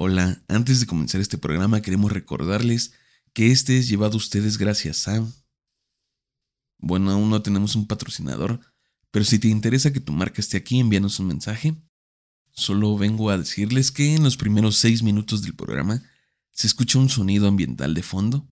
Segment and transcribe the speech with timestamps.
[0.00, 2.92] Hola, antes de comenzar este programa queremos recordarles
[3.32, 5.26] que este es llevado a ustedes gracias a...
[6.78, 8.60] Bueno, aún no tenemos un patrocinador,
[9.10, 11.74] pero si te interesa que tu marca esté aquí, envíanos un mensaje.
[12.52, 16.00] Solo vengo a decirles que en los primeros seis minutos del programa
[16.52, 18.48] se escucha un sonido ambiental de fondo,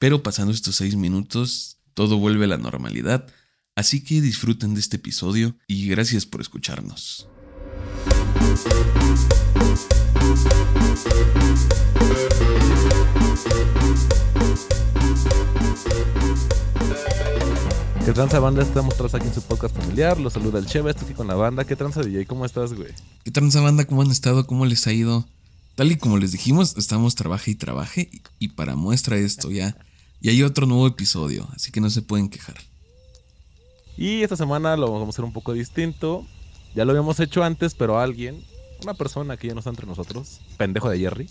[0.00, 3.32] pero pasando estos seis minutos todo vuelve a la normalidad,
[3.76, 7.28] así que disfruten de este episodio y gracias por escucharnos.
[18.04, 18.62] ¿Qué tranza banda?
[18.62, 20.18] Estamos todos aquí en su podcast familiar.
[20.18, 21.64] Los saluda el Cheva, estoy aquí con la banda.
[21.64, 22.26] ¿Qué tranza DJ?
[22.26, 22.92] ¿Cómo estás, güey?
[23.24, 23.84] ¿Qué tranza banda?
[23.84, 24.46] ¿Cómo han estado?
[24.46, 25.26] ¿Cómo les ha ido?
[25.74, 29.76] Tal y como les dijimos, estamos trabaje y trabaje y para muestra esto ya,
[30.20, 32.56] y hay otro nuevo episodio, así que no se pueden quejar.
[33.96, 36.26] Y esta semana lo vamos a hacer un poco distinto.
[36.74, 38.42] Ya lo habíamos hecho antes, pero alguien,
[38.82, 41.28] una persona que ya no está entre nosotros, pendejo de Jerry,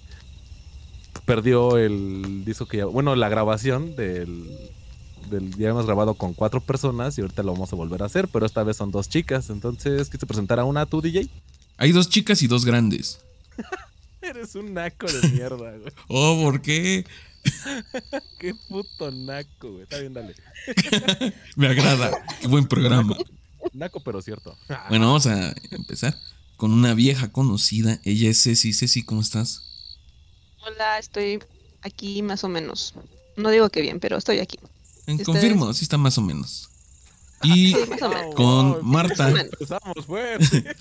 [1.25, 4.49] perdió el disco que ya, bueno, la grabación del
[5.57, 8.45] ya hemos grabado con cuatro personas y ahorita lo vamos a volver a hacer, pero
[8.45, 9.49] esta vez son dos chicas.
[9.49, 11.29] Entonces, ¿quieres presentar a una tú, DJ?
[11.77, 13.21] Hay dos chicas y dos grandes.
[14.21, 15.93] Eres un naco de mierda, güey.
[16.09, 17.05] oh, ¿por qué?
[18.39, 19.83] Qué puto naco, güey.
[19.83, 20.35] Está bien, dale.
[21.55, 22.11] Me agrada.
[22.41, 23.15] Qué buen programa.
[23.73, 24.55] Naco, pero cierto.
[24.89, 26.15] bueno, vamos a empezar
[26.61, 27.99] con una vieja conocida.
[28.03, 28.71] Ella es Ceci.
[28.71, 29.63] Ceci, ¿cómo estás?
[30.63, 31.39] Hola, estoy
[31.81, 32.93] aquí más o menos.
[33.35, 34.59] No digo que bien, pero estoy aquí.
[35.25, 36.69] Confirmo, sí está más o menos.
[37.41, 37.73] Y
[38.35, 39.31] con Marta.
[39.31, 40.75] Empezamos fuerte.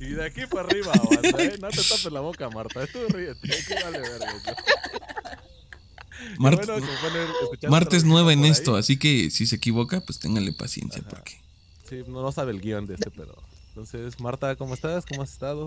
[0.00, 1.58] y de aquí para arriba, ¿eh?
[1.60, 2.84] No te tapes la boca, Marta.
[2.88, 3.48] Tú ríete.
[3.84, 4.00] Vale
[6.38, 6.74] Marta,
[7.68, 11.04] Marta es nueva en esto, así que si se equivoca, pues ténganle paciencia.
[11.08, 11.40] porque
[11.88, 13.53] Sí, no, no sabe el guion de este, pero.
[13.74, 15.04] Entonces, Marta, ¿cómo estás?
[15.04, 15.66] ¿Cómo has estado?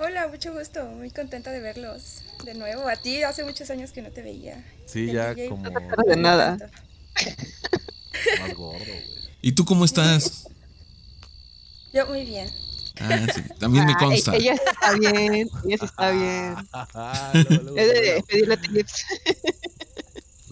[0.00, 2.88] Hola, mucho gusto, muy contenta de verlos de nuevo.
[2.88, 4.64] A ti hace muchos años que no te veía.
[4.84, 5.70] Sí, ya como...
[5.70, 6.58] de nada.
[8.40, 9.04] Más gordo, güey.
[9.42, 10.48] ¿Y tú cómo estás?
[11.92, 12.50] Yo muy bien.
[12.98, 14.34] Ah, sí, también me consta.
[14.34, 17.76] ella está bien, ella está bien.
[17.76, 19.04] es de pedirle tips.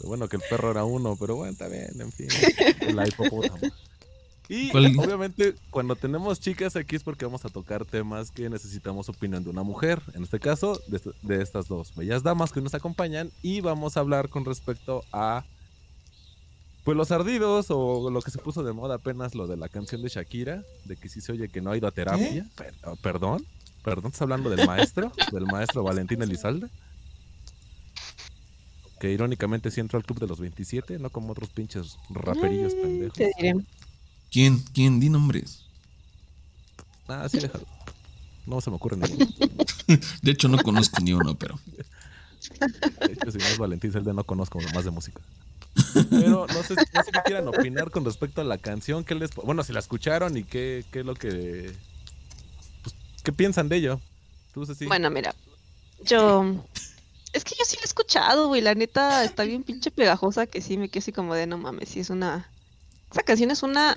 [0.05, 2.29] Bueno, que el perro era uno, pero bueno, está bien, en fin.
[2.95, 3.59] La hipopótamo.
[4.49, 9.43] Y obviamente cuando tenemos chicas aquí es porque vamos a tocar temas que necesitamos opinión
[9.43, 10.03] de una mujer.
[10.15, 10.81] En este caso,
[11.23, 13.31] de, estas dos bellas damas que nos acompañan.
[13.43, 15.45] Y vamos a hablar con respecto a
[16.85, 20.03] pues los ardidos o lo que se puso de moda apenas lo de la canción
[20.03, 22.47] de Shakira, de que si se oye que no ha ido a terapia.
[22.85, 23.47] Oh, perdón,
[23.83, 26.69] perdón, estás hablando del maestro, del maestro Valentín Elizalde.
[29.01, 32.81] Que irónicamente sí entró al club de los 27, no como otros pinches raperillos mm,
[32.83, 33.19] pendejos.
[34.35, 34.59] ¿Quién?
[34.75, 34.99] ¿Quién?
[34.99, 35.61] Di nombres.
[37.07, 37.65] Ah, sí, déjalo.
[38.47, 39.31] No se me ocurre ninguno.
[40.23, 41.57] de hecho, no conozco ni uno, pero.
[41.71, 45.23] De hecho, si no es Valentín Zelda, no conozco más de música.
[46.11, 49.05] Pero no sé, no sé qué quieran opinar con respecto a la canción.
[49.05, 51.73] ¿Qué les, bueno, si la escucharon y qué, qué es lo que.
[52.83, 54.01] Pues, ¿Qué piensan de ello?
[54.53, 54.87] ¿Tú, Ceci?
[54.87, 55.33] Bueno, mira.
[56.03, 56.57] Yo.
[57.33, 58.63] Es que yo sí la he escuchado, güey.
[58.63, 61.91] La neta está bien pinche pegajosa que sí me quedo así como de no mames.
[61.91, 62.51] Sí, es una
[63.15, 63.97] esa canción es una...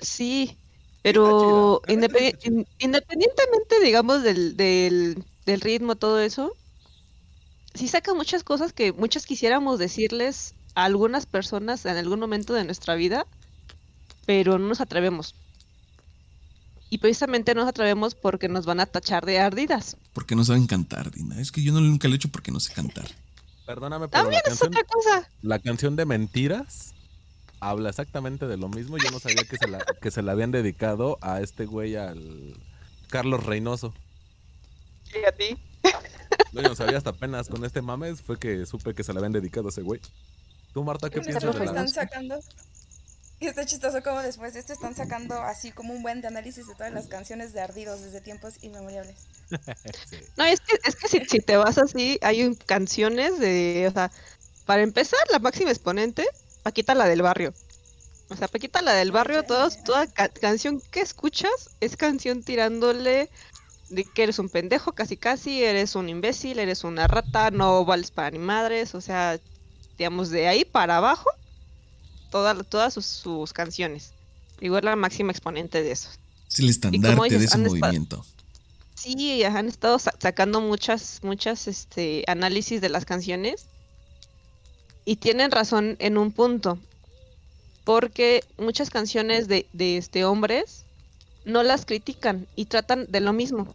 [0.00, 0.56] Sí,
[1.02, 6.52] pero independientemente, digamos, del, del, del ritmo, todo eso,
[7.74, 12.64] sí saca muchas cosas que muchas quisiéramos decirles a algunas personas en algún momento de
[12.64, 13.26] nuestra vida,
[14.24, 15.34] pero no nos atrevemos.
[16.90, 19.96] Y precisamente no nos atrevemos porque nos van a tachar de ardidas.
[20.12, 21.40] Porque no saben cantar, Dina.
[21.40, 23.08] Es que yo no, nunca lo he hecho porque no sé cantar.
[23.66, 25.28] Perdóname, pero También es otra cosa.
[25.42, 26.93] La canción de mentiras
[27.68, 28.98] habla exactamente de lo mismo.
[28.98, 32.56] Yo no sabía que se la, que se la habían dedicado a este güey, al
[33.10, 33.94] Carlos Reynoso.
[35.14, 35.58] ¿Y a ti?
[36.52, 39.18] No, yo no sabía hasta apenas con este mames fue que supe que se la
[39.20, 40.00] habían dedicado a ese güey.
[40.72, 42.40] ¿Tú, Marta, qué piensas de la están sacando
[43.40, 46.66] y está chistoso como después de esto están sacando así como un buen de análisis
[46.66, 49.16] de todas las canciones de Ardidos desde tiempos inmemoriales.
[50.36, 54.10] No, es que, es que si, si, te vas así, hay canciones de, o sea,
[54.64, 56.24] para empezar, la máxima exponente
[56.64, 57.52] Paquita la del barrio.
[58.30, 63.28] O sea, Paquita la del barrio, todos, toda canción que escuchas es canción tirándole
[63.90, 68.10] de que eres un pendejo casi casi, eres un imbécil, eres una rata, no vales
[68.10, 69.38] para ni madres, o sea,
[69.98, 71.30] digamos, de ahí para abajo,
[72.30, 74.14] todas sus, canciones.
[74.58, 76.08] Igual la máxima exponente de eso.
[76.50, 78.24] Es el estandarte de ese movimiento.
[78.94, 83.66] Sí, han estado sacando muchas, muchas este, análisis de las canciones
[85.04, 86.78] y tienen razón en un punto,
[87.84, 90.84] porque muchas canciones de, de este hombres
[91.44, 93.74] no las critican y tratan de lo mismo.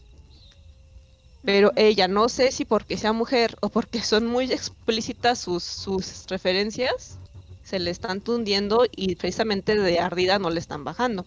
[1.44, 6.26] Pero ella, no sé si porque sea mujer o porque son muy explícitas sus, sus
[6.28, 7.18] referencias,
[7.64, 11.26] se le están tundiendo y precisamente de ardida no le están bajando.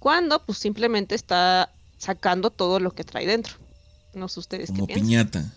[0.00, 3.54] Cuando pues simplemente está sacando todo lo que trae dentro.
[4.12, 5.08] No sé ustedes Como qué piensan.
[5.30, 5.52] piñata.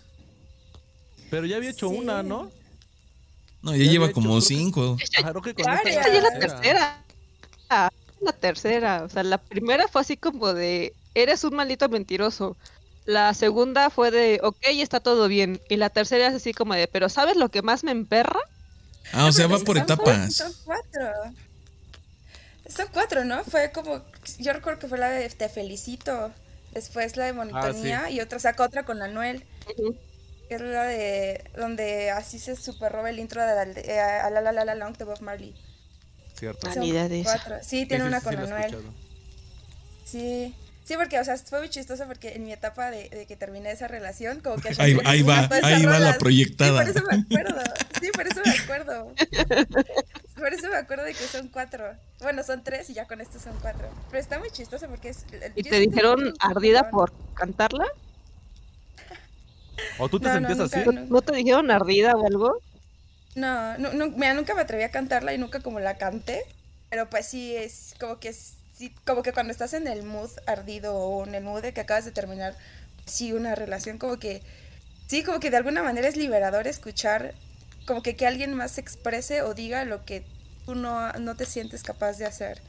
[1.30, 1.96] Pero ya había hecho Sí.
[1.96, 2.50] una, ¿no?
[3.62, 4.96] No, ya Ya lleva como que- cinco.
[5.44, 7.04] Que con esta ya es la tercera.
[7.68, 7.90] Ah,
[8.20, 9.02] La tercera.
[9.04, 12.56] O sea, la primera fue así como de, eres un maldito mentiroso.
[13.06, 15.60] La segunda fue de, ok, está todo bien.
[15.68, 18.38] Y la tercera es así como de, pero ¿sabes lo que más me emperra?
[19.12, 20.34] Ah, o sea, va Son por etapas.
[20.34, 21.10] Son cuatro.
[22.68, 23.42] Son cuatro, ¿no?
[23.44, 24.02] Fue como.
[24.38, 26.30] Yo recuerdo que fue la de Te Felicito.
[26.72, 29.44] Después la de Monotonía y otra sacó otra con Anuel.
[29.66, 29.74] Que
[30.56, 31.44] es la de.
[31.56, 34.64] Donde así se super roba el intro de la, de- eh, a la la la
[34.64, 35.54] la long de Bob Marley.
[36.34, 36.68] Cierto.
[37.62, 38.64] Sí, tiene una con sí, lo he Anuel.
[38.64, 38.94] escuchado.
[40.04, 40.54] Sí.
[40.82, 43.70] Sí, porque, o sea, fue muy chistoso porque en mi etapa de, de que terminé
[43.70, 44.70] esa relación, como que...
[44.78, 46.84] Ahí, ahí va, ahí va la proyectada.
[46.84, 47.62] Sí, por eso me acuerdo.
[48.00, 49.14] Sí, por eso me acuerdo.
[50.36, 51.94] Por eso me acuerdo de que son cuatro.
[52.20, 53.88] Bueno, son tres y ya con esto son cuatro.
[54.08, 55.24] Pero está muy chistoso porque es...
[55.54, 57.86] ¿Y te dijeron ardida por cantarla?
[59.96, 60.82] ¿O tú te No, no, sentías así?
[60.82, 60.84] nunca.
[60.84, 62.60] ¿No, no te dijeron ardida o algo?
[63.34, 66.42] No, no, no, mira, nunca me atreví a cantarla y nunca como la canté,
[66.88, 70.30] pero pues sí es como que es- sí, como que cuando estás en el mood
[70.46, 72.56] ardido o en el mood de que acabas de terminar
[73.06, 74.42] sí una relación como que
[75.08, 77.34] sí como que de alguna manera es liberador escuchar
[77.86, 80.24] como que que alguien más exprese o diga lo que
[80.66, 82.62] tú no, no te sientes capaz de hacer.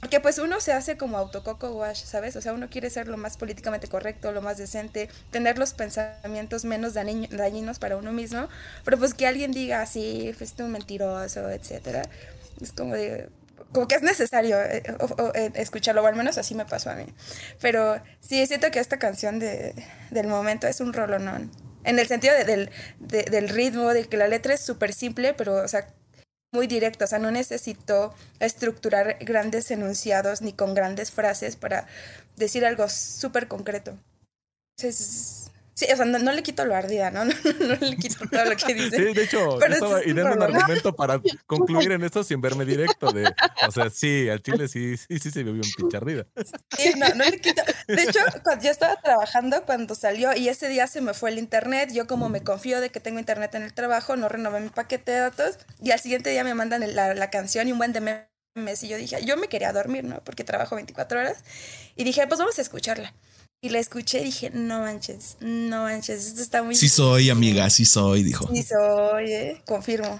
[0.00, 2.34] Porque pues uno se hace como autococo wash, ¿sabes?
[2.36, 6.64] O sea, uno quiere ser lo más políticamente correcto, lo más decente, tener los pensamientos
[6.64, 8.48] menos dañi- dañinos para uno mismo,
[8.84, 12.02] pero pues que alguien diga así, fuiste un mentiroso, etcétera,
[12.60, 13.28] es como de
[13.72, 14.82] como que es necesario eh,
[15.34, 17.04] eh, escucharlo, o al menos así me pasó a mí.
[17.60, 19.74] Pero sí, siento que esta canción de,
[20.10, 21.52] del momento es un rolonón.
[21.84, 25.34] En el sentido de- del, de- del ritmo, de que la letra es súper simple,
[25.34, 25.86] pero, o sea,
[26.52, 27.04] muy directa.
[27.04, 31.86] O sea, no necesito estructurar grandes enunciados ni con grandes frases para
[32.36, 33.96] decir algo súper concreto.
[34.76, 37.24] Entonces, sí, o sea, no, no le quito lo ardida, ¿no?
[37.24, 38.96] No, no le quito todo lo que dice.
[38.96, 42.40] Sí, de hecho, Pero estaba es un ideando un argumento para concluir en esto sin
[42.40, 43.12] verme directo.
[43.12, 43.32] De,
[43.66, 46.26] o sea, sí, al chile sí, sí, sí se vio bien pinche ardida.
[46.76, 47.62] Sí, no, no le quito.
[47.88, 51.38] De hecho, cuando yo estaba trabajando cuando salió y ese día se me fue el
[51.38, 54.68] internet, yo como me confío de que tengo internet en el trabajo, no renové mi
[54.68, 57.92] paquete de datos y al siguiente día me mandan la, la canción y un buen
[57.92, 60.20] de memes y yo dije, yo me quería dormir, ¿no?
[60.24, 61.44] Porque trabajo 24 horas
[61.96, 63.14] y dije, pues vamos a escucharla.
[63.62, 66.74] Y la escuché y dije, no manches, no manches, esto está muy...
[66.74, 68.48] Sí soy, amiga, sí soy, dijo.
[68.48, 70.18] Sí soy, eh, confirmo.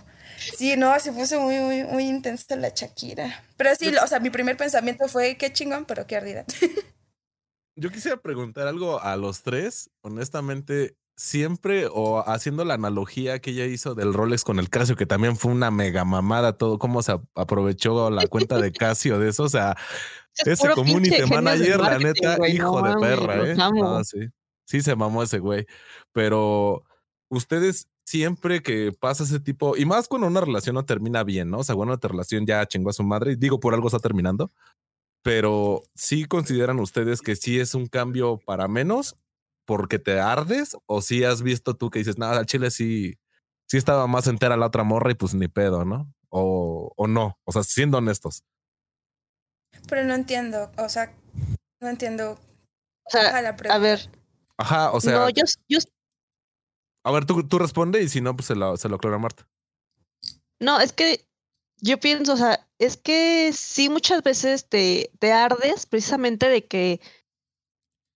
[0.59, 3.43] Sí, no, se puso muy, muy, muy intensa la Shakira.
[3.57, 6.45] Pero sí, o sea, mi primer pensamiento fue, qué chingón, pero qué ardida.
[7.77, 13.67] Yo quisiera preguntar algo a los tres, honestamente, siempre o haciendo la analogía que ella
[13.67, 17.19] hizo del Rolex con el Casio, que también fue una mega mamada, todo cómo se
[17.35, 19.77] aprovechó la cuenta de Casio de eso, o sea,
[20.37, 23.55] Es ese community manager, la neta, güey, hijo no de perra, los ¿eh?
[23.57, 24.19] No, sí,
[24.65, 25.67] sí se mamó ese güey,
[26.13, 26.85] pero
[27.29, 31.59] ustedes siempre que pasa ese tipo, y más cuando una relación no termina bien, ¿no?
[31.59, 34.51] O sea, bueno, otra relación ya chingó a su madre, digo, por algo está terminando,
[35.23, 39.17] pero sí consideran ustedes que sí es un cambio para menos
[39.71, 43.21] porque te ardes o si has visto tú que dices, nada, al chile sí,
[43.69, 46.13] sí estaba más entera la otra morra y pues ni pedo, ¿no?
[46.29, 48.43] O, o no, o sea, siendo honestos.
[49.89, 51.15] Pero no entiendo, o sea,
[51.81, 52.33] no entiendo.
[52.33, 54.11] O sea, la a ver,
[54.57, 55.79] Ajá, o sea, no, yo, yo,
[57.05, 59.49] a ver, tú, tú responde y si no, pues se lo, se lo aclara Marta.
[60.59, 61.25] no, es que
[61.81, 67.01] yo pienso, o sea, es que sí muchas veces te, te ardes precisamente de que,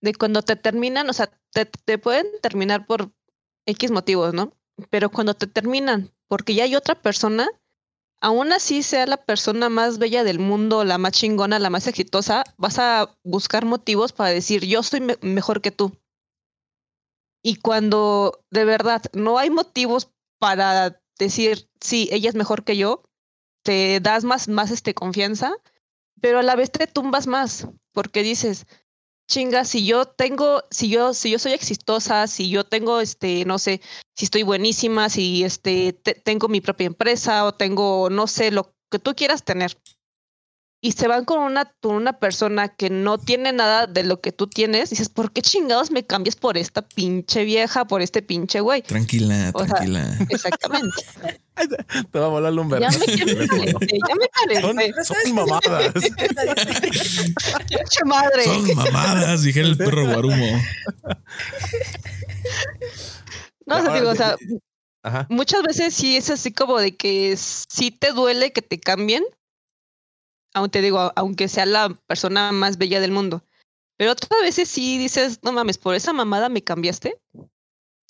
[0.01, 3.11] de cuando te terminan, o sea, te, te pueden terminar por
[3.65, 4.53] X motivos, ¿no?
[4.91, 7.47] Pero cuando te terminan, porque ya hay otra persona,
[8.21, 12.43] aún así sea la persona más bella del mundo, la más chingona, la más exitosa,
[12.57, 15.97] vas a buscar motivos para decir, yo soy me- mejor que tú.
[17.43, 23.03] Y cuando de verdad no hay motivos para decir, sí, ella es mejor que yo,
[23.63, 25.53] te das más, más este, confianza,
[26.21, 28.67] pero a la vez te tumbas más, porque dices,
[29.27, 33.59] chinga, si yo tengo, si yo, si yo soy exitosa, si yo tengo, este, no
[33.59, 33.81] sé,
[34.15, 38.73] si estoy buenísima, si este, te- tengo mi propia empresa o tengo, no sé, lo
[38.91, 39.77] que tú quieras tener.
[40.85, 44.31] Y se van con una, con una persona que no tiene nada de lo que
[44.31, 48.59] tú tienes, dices, ¿por qué chingados me cambias por esta pinche vieja, por este pinche
[48.59, 48.83] güey?
[48.83, 50.15] Tranquila, tranquila.
[50.29, 50.95] exactamente.
[52.11, 52.81] Te va a volar lumber.
[52.81, 54.93] Ya me, calenté, ya me calenté.
[55.03, 55.93] Son, son mamadas.
[57.67, 58.43] Pinche madre.
[58.43, 60.61] Son mamadas, dijera el perro guarumo.
[63.65, 64.35] No, o digo, o sea,
[65.01, 65.25] Ajá.
[65.31, 69.23] muchas veces sí es así como de que sí te duele que te cambien,
[70.55, 73.43] aún te digo, aunque sea la persona más bella del mundo.
[73.97, 77.19] Pero otras veces sí dices, no mames, por esa mamada me cambiaste.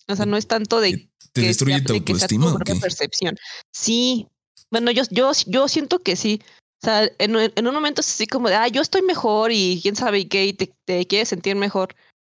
[0.08, 2.76] O sea, no es tanto de ¿Te que, destruye tu autoestima o qué?
[2.76, 3.36] percepción.
[3.74, 4.28] Sí.
[4.72, 6.40] Bueno, yo, yo, yo siento que sí.
[6.84, 9.80] O sea, en, en, un momento es así como de, ah, yo estoy mejor y
[9.82, 11.96] quién sabe qué, y te, te quieres sentir mejor.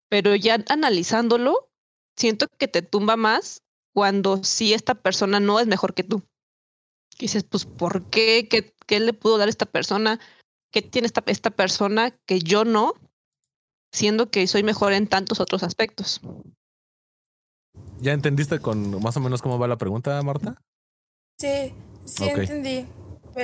[0.09, 1.69] Pero ya analizándolo,
[2.15, 3.61] siento que te tumba más
[3.93, 6.23] cuando sí esta persona no es mejor que tú.
[7.17, 8.47] Y dices, pues, ¿por qué?
[8.50, 10.19] ¿Qué, qué le pudo dar esta persona?
[10.71, 12.93] ¿Qué tiene esta, esta persona que yo no?
[13.91, 16.21] Siendo que soy mejor en tantos otros aspectos.
[18.00, 20.62] ¿Ya entendiste con más o menos cómo va la pregunta, Marta?
[21.39, 21.74] Sí,
[22.05, 22.41] sí okay.
[22.41, 22.86] entendí.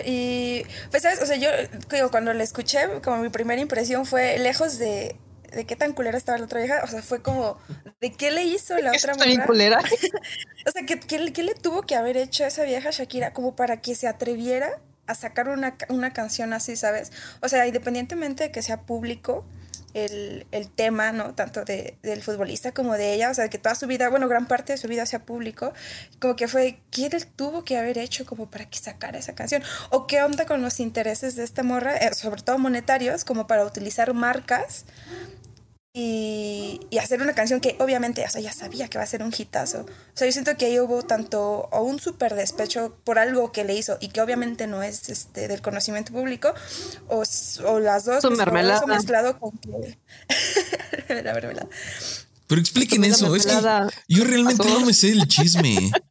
[0.05, 1.21] Y, pues, ¿sabes?
[1.21, 1.49] O sea, yo
[1.91, 5.15] digo, cuando la escuché, como mi primera impresión fue lejos de,
[5.55, 6.81] de qué tan culera estaba la otra vieja.
[6.83, 7.57] O sea, fue como,
[8.01, 9.45] ¿de qué le hizo la otra mujer?
[9.45, 9.79] culera?
[10.67, 13.55] o sea, ¿qué, ¿qué, ¿qué, le tuvo que haber hecho a esa vieja Shakira como
[13.55, 17.11] para que se atreviera a sacar una, una canción así, ¿sabes?
[17.41, 19.45] O sea, independientemente de que sea público,
[19.93, 21.35] el, el, tema, ¿no?
[21.35, 24.47] Tanto de, del futbolista como de ella, o sea, que toda su vida, bueno, gran
[24.47, 25.73] parte de su vida sea público,
[26.19, 29.61] como que fue, ¿qué él tuvo que haber hecho como para que sacara esa canción?
[29.91, 33.65] ¿O qué onda con los intereses de esta morra, eh, sobre todo monetarios, como para
[33.65, 34.85] utilizar marcas
[35.95, 39.21] y, y, hacer una canción que obviamente, o sea, ya sabía que va a ser
[39.21, 39.81] un hitazo.
[39.81, 43.63] O sea, yo siento que ahí hubo tanto o un súper despecho por algo que
[43.63, 46.51] le hizo y que obviamente no es este del conocimiento público,
[47.09, 47.23] o,
[47.67, 48.83] o las dos, pues, mermelada.
[48.87, 49.99] mezclado con que...
[51.23, 51.67] la mermelada.
[52.47, 53.53] Pero expliquen eso, es que
[54.07, 55.91] yo realmente no me sé el chisme.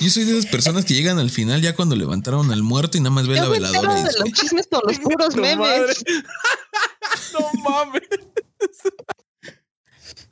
[0.00, 3.00] Yo soy de esas personas que llegan al final ya cuando levantaron al muerto y
[3.00, 3.94] nada más ve la veladora.
[3.94, 6.04] De los chismes por los puros memes.
[7.32, 8.02] no mames.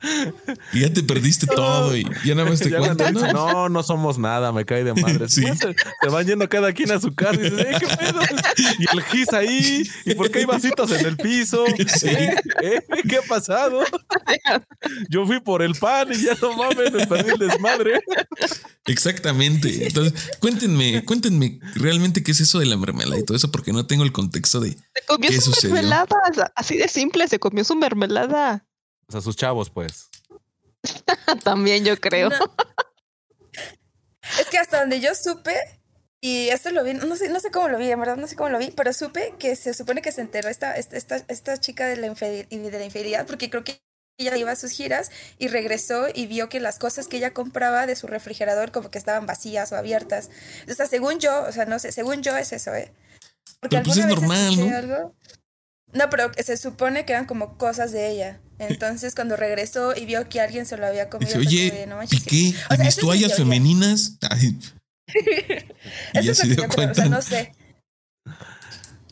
[0.73, 3.13] Y ya te perdiste todo y ya nada más te cuentas.
[3.13, 3.31] ¿no?
[3.33, 5.29] no, no somos nada, me cae de madre.
[5.29, 5.43] Sí.
[5.43, 8.21] Se, se, van yendo cada quien a su casa y dices, ¿qué pedo?
[8.79, 11.65] Y el gis ahí, ¿y por qué hay vasitos en el piso?
[11.87, 12.07] Sí.
[12.09, 12.35] ¿Eh?
[12.61, 12.81] ¿Eh?
[13.07, 13.83] ¿Qué ha pasado?
[15.09, 18.01] Yo fui por el pan y ya no mames, me perdí el desmadre.
[18.85, 19.87] Exactamente.
[19.87, 23.85] Entonces, cuéntenme, cuéntenme realmente qué es eso de la mermelada y todo eso, porque no
[23.85, 24.71] tengo el contexto de.
[24.71, 25.75] Se comió qué su sucedió.
[25.75, 26.07] mermelada,
[26.55, 28.66] así de simple, se comió su mermelada.
[29.07, 30.09] O sea, sus chavos, pues.
[31.43, 32.29] También yo creo.
[32.29, 32.37] No.
[34.39, 35.55] Es que hasta donde yo supe,
[36.19, 38.35] y esto lo vi, no sé, no sé cómo lo vi, en verdad no sé
[38.35, 41.87] cómo lo vi, pero supe que se supone que se enteró esta, esta, esta chica
[41.87, 43.79] de la, infidelidad, de la infidelidad, porque creo que
[44.19, 47.85] ella iba a sus giras y regresó y vio que las cosas que ella compraba
[47.85, 50.29] de su refrigerador como que estaban vacías o abiertas.
[50.69, 52.91] O sea, según yo, o sea, no sé, según yo es eso, ¿eh?
[53.59, 54.75] Porque pero pues es normal, ¿no?
[54.75, 55.15] Algo,
[55.93, 58.39] no, pero se supone que eran como cosas de ella.
[58.59, 62.53] Entonces, cuando regresó y vio que alguien se lo había comido, Dice, oye, no, piqué
[62.69, 64.17] o sea, mis toallas femeninas.
[64.29, 64.57] Ay.
[66.13, 67.53] y eso es lo que yo creo, o sea, no sé.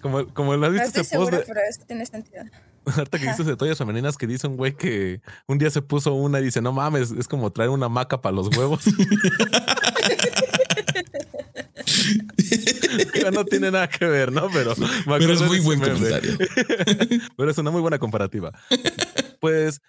[0.02, 2.44] Como, como lo has visto no estoy segura, de, pero esto tiene sentido.
[2.86, 6.14] Ahorita que dices de toallas femeninas que dice un güey que un día se puso
[6.14, 8.84] una y dice, no mames, es como traer una maca para los huevos.
[13.34, 14.50] no tiene nada que ver, ¿no?
[14.52, 14.74] Pero,
[15.06, 16.38] Pero es muy buen comentario.
[17.38, 18.52] Pero es una muy buena comparativa.
[19.40, 19.82] Pues,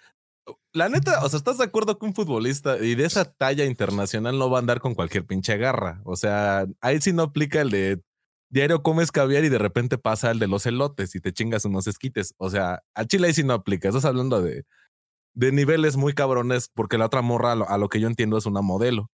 [0.73, 4.37] la neta, o sea, ¿estás de acuerdo que un futbolista y de esa talla internacional
[4.37, 6.01] no va a andar con cualquier pinche garra?
[6.05, 8.01] O sea, ahí sí no aplica el de
[8.49, 11.87] diario comes caviar y de repente pasa el de los elotes y te chingas unos
[11.87, 12.33] esquites.
[12.37, 13.89] O sea, al Chile ahí sí no aplica.
[13.89, 14.63] Estás hablando de,
[15.33, 18.37] de niveles muy cabrones porque la otra morra, a lo, a lo que yo entiendo,
[18.37, 19.09] es una modelo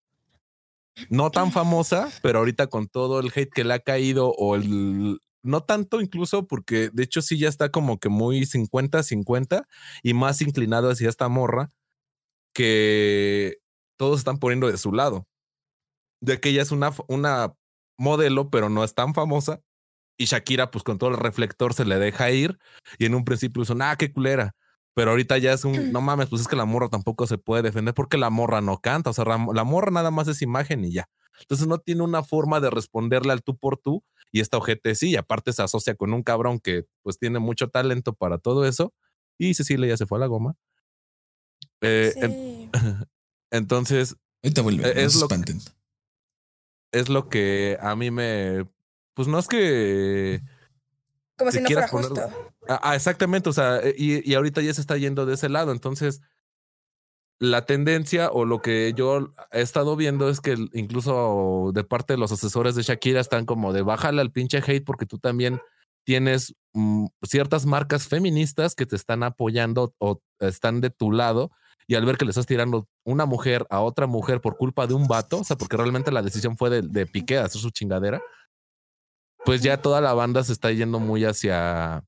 [1.09, 5.19] no tan famosa, pero ahorita con todo el hate que le ha caído o el
[5.43, 9.65] no tanto incluso porque de hecho sí ya está como que muy 50-50
[10.01, 11.71] y más inclinado hacia esta morra
[12.53, 13.57] que
[13.97, 15.27] todos están poniendo de su lado.
[16.21, 17.53] De que ella es una, una
[17.97, 19.61] modelo, pero no es tan famosa.
[20.17, 22.59] Y Shakira, pues con todo el reflector se le deja ir.
[22.97, 24.55] Y en un principio son, ah, qué culera.
[24.95, 27.63] Pero ahorita ya es un, no mames, pues es que la morra tampoco se puede
[27.63, 30.91] defender porque la morra no canta, o sea, la morra nada más es imagen y
[30.91, 31.09] ya.
[31.41, 35.09] Entonces no tiene una forma de responderle al tú por tú y esta ojete sí,
[35.11, 38.93] y aparte se asocia con un cabrón que pues tiene mucho talento para todo eso
[39.39, 40.55] y Cecilia ya se fue a la goma.
[41.81, 42.19] Eh, sí.
[42.21, 42.69] en,
[43.51, 45.27] entonces, Ahorita vuelve, Eh, es no lo-
[46.91, 48.67] es lo que a mí me,
[49.15, 50.41] pues no es que
[51.43, 52.21] Como si no fuera justo.
[52.67, 55.49] Ah, ah, exactamente, o sea, eh, y, y ahorita ya se está yendo de ese
[55.49, 56.21] lado, entonces
[57.39, 62.17] la tendencia o lo que yo he estado viendo es que incluso de parte de
[62.17, 65.59] los asesores de Shakira están como de bájale al pinche hate porque tú también
[66.05, 71.51] tienes mm, ciertas marcas feministas que te están apoyando o están de tu lado
[71.85, 74.93] y al ver que le estás tirando una mujer a otra mujer por culpa de
[74.93, 78.21] un vato, o sea, porque realmente la decisión fue de, de Piqué hacer su chingadera,
[79.45, 82.03] pues ya toda la banda se está yendo muy hacia,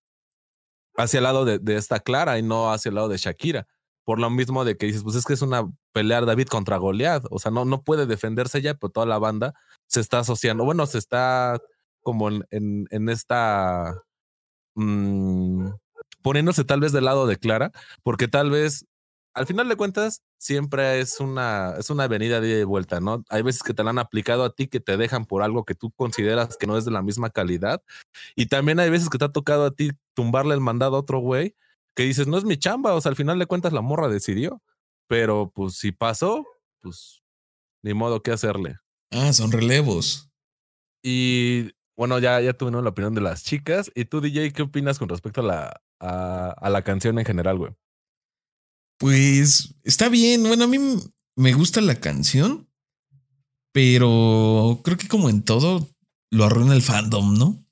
[0.97, 3.67] hacia el lado de, de esta Clara y no hacia el lado de Shakira
[4.05, 7.25] por lo mismo de que dices, pues es que es una pelea David contra Goliath,
[7.31, 9.53] o sea, no, no puede defenderse ya, pero toda la banda
[9.87, 11.59] se está asociando, bueno, se está
[12.01, 12.45] como en,
[12.91, 14.03] en, esta,
[14.75, 15.69] mmm,
[16.21, 17.71] poniéndose tal vez del lado de Clara,
[18.03, 18.85] porque tal vez,
[19.35, 23.23] al final de cuentas, siempre es una, es una avenida de vuelta, ¿no?
[23.29, 25.75] Hay veces que te la han aplicado a ti que te dejan por algo que
[25.75, 27.83] tú consideras que no es de la misma calidad,
[28.35, 31.19] y también hay veces que te ha tocado a ti tumbarle el mandado a otro
[31.19, 31.55] güey
[31.95, 34.61] que dices, no es mi chamba, o sea, al final de cuentas la morra decidió,
[35.07, 36.45] pero pues si pasó,
[36.81, 37.23] pues
[37.83, 38.79] ni modo que hacerle.
[39.11, 40.29] Ah, son relevos.
[41.03, 43.91] Y bueno, ya, ya tuvimos la opinión de las chicas.
[43.95, 47.73] ¿Y tú, DJ, qué opinas con respecto a la, a, la canción en general, güey?
[48.97, 50.43] Pues está bien.
[50.43, 50.77] Bueno, a mí
[51.35, 52.69] me gusta la canción,
[53.73, 55.89] pero creo que como en todo
[56.31, 57.65] lo arruina el fandom, ¿no?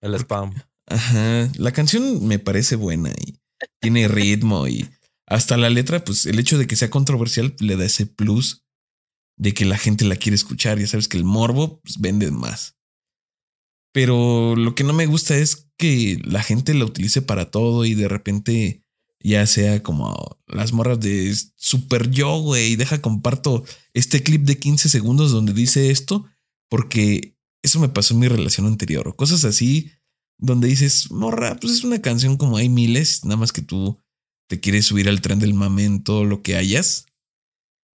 [0.00, 0.54] El spam.
[0.86, 3.38] Ajá, la canción me parece buena y
[3.80, 4.88] tiene ritmo y
[5.26, 8.64] hasta la letra, pues el hecho de que sea controversial le da ese plus
[9.38, 10.78] de que la gente la quiere escuchar.
[10.78, 12.76] Ya sabes que el morbo pues, vende más.
[13.92, 17.94] Pero lo que no me gusta es que la gente la utilice para todo y
[17.94, 18.85] de repente
[19.26, 24.88] ya sea como las morras de super yo, güey, deja comparto este clip de 15
[24.88, 26.26] segundos donde dice esto,
[26.68, 29.90] porque eso me pasó en mi relación anterior o cosas así
[30.38, 34.00] donde dices, morra, pues es una canción como hay miles, nada más que tú
[34.48, 37.06] te quieres subir al tren del momento, lo que hayas.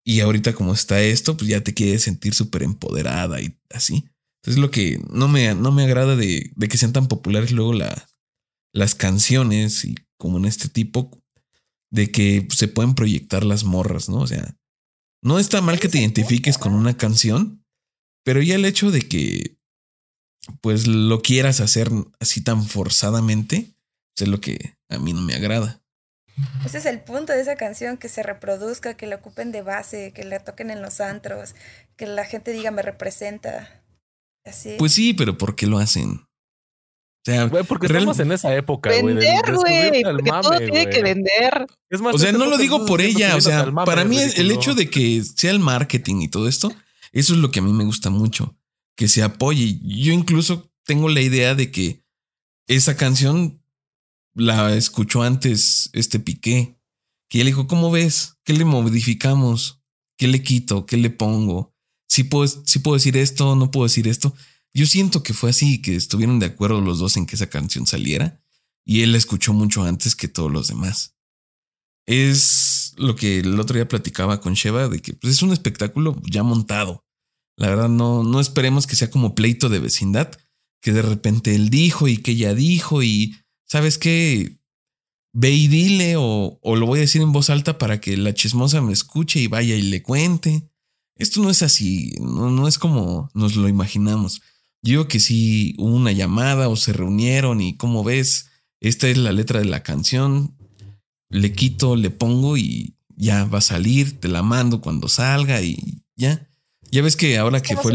[0.05, 4.05] Y ahorita como está esto, pues ya te quieres sentir súper empoderada y así.
[4.43, 7.73] Entonces lo que no me, no me agrada de, de que sean tan populares luego
[7.73, 8.09] la,
[8.73, 11.11] las canciones y como en este tipo,
[11.91, 14.19] de que se pueden proyectar las morras, ¿no?
[14.19, 14.57] O sea,
[15.23, 17.65] no está mal que te identifiques con una canción,
[18.25, 19.57] pero ya el hecho de que
[20.61, 23.75] pues lo quieras hacer así tan forzadamente,
[24.17, 25.83] es lo que a mí no me agrada.
[26.65, 30.13] Ese es el punto de esa canción, que se reproduzca, que la ocupen de base,
[30.13, 31.55] que la toquen en los antros,
[31.97, 33.83] que la gente diga me representa.
[34.45, 34.77] Así.
[34.79, 36.26] Pues sí, pero ¿por qué lo hacen?
[37.27, 39.15] O sea, porque estamos en esa época, güey.
[39.15, 40.03] Vender, güey.
[40.03, 41.67] Porque todo tiene que vender.
[42.13, 43.35] o sea, no lo digo por ella.
[43.37, 46.73] O sea, para mí el hecho de que sea el marketing y todo esto,
[47.13, 48.57] eso es lo que a mí me gusta mucho
[48.97, 49.79] que se apoye.
[49.83, 52.03] Yo incluso tengo la idea de que
[52.67, 53.63] esa canción
[54.35, 56.79] la escuchó antes este Piqué,
[57.29, 58.39] que él dijo, ¿cómo ves?
[58.45, 59.83] ¿Qué le modificamos?
[60.17, 60.87] ¿Qué le quito?
[60.87, 61.75] ¿Qué le pongo?
[62.09, 64.35] Si puedo, si puedo decir esto, no puedo decir esto.
[64.77, 67.87] Yo siento que fue así, que estuvieron de acuerdo los dos en que esa canción
[67.87, 68.43] saliera
[68.85, 71.17] y él la escuchó mucho antes que todos los demás.
[72.05, 76.21] Es lo que el otro día platicaba con Sheva de que pues, es un espectáculo
[76.31, 77.07] ya montado.
[77.57, 80.39] La verdad, no, no esperemos que sea como pleito de vecindad,
[80.83, 83.35] que de repente él dijo y que ella dijo y,
[83.65, 84.59] ¿sabes qué?
[85.33, 88.35] Ve y dile o, o lo voy a decir en voz alta para que la
[88.35, 90.69] chismosa me escuche y vaya y le cuente.
[91.15, 94.43] Esto no es así, no, no es como nos lo imaginamos.
[94.87, 99.33] Yo que sí hubo una llamada o se reunieron y como ves, esta es la
[99.33, 100.57] letra de la canción,
[101.29, 106.05] le quito, le pongo y ya va a salir, te la mando cuando salga y
[106.15, 106.49] ya.
[106.93, 107.95] Ya ves que ahora que fue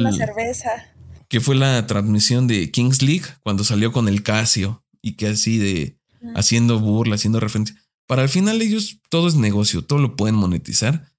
[1.30, 5.58] que fue la transmisión de Kings League cuando salió con el Casio y que así
[5.60, 5.97] de
[6.36, 7.82] haciendo burla, haciendo referencia.
[8.06, 11.10] Para el final ellos todo es negocio, todo lo pueden monetizar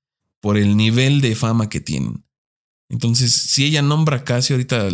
[0.42, 2.26] por el nivel de fama que tienen.
[2.90, 4.90] Entonces, si ella nombra Casio, ahorita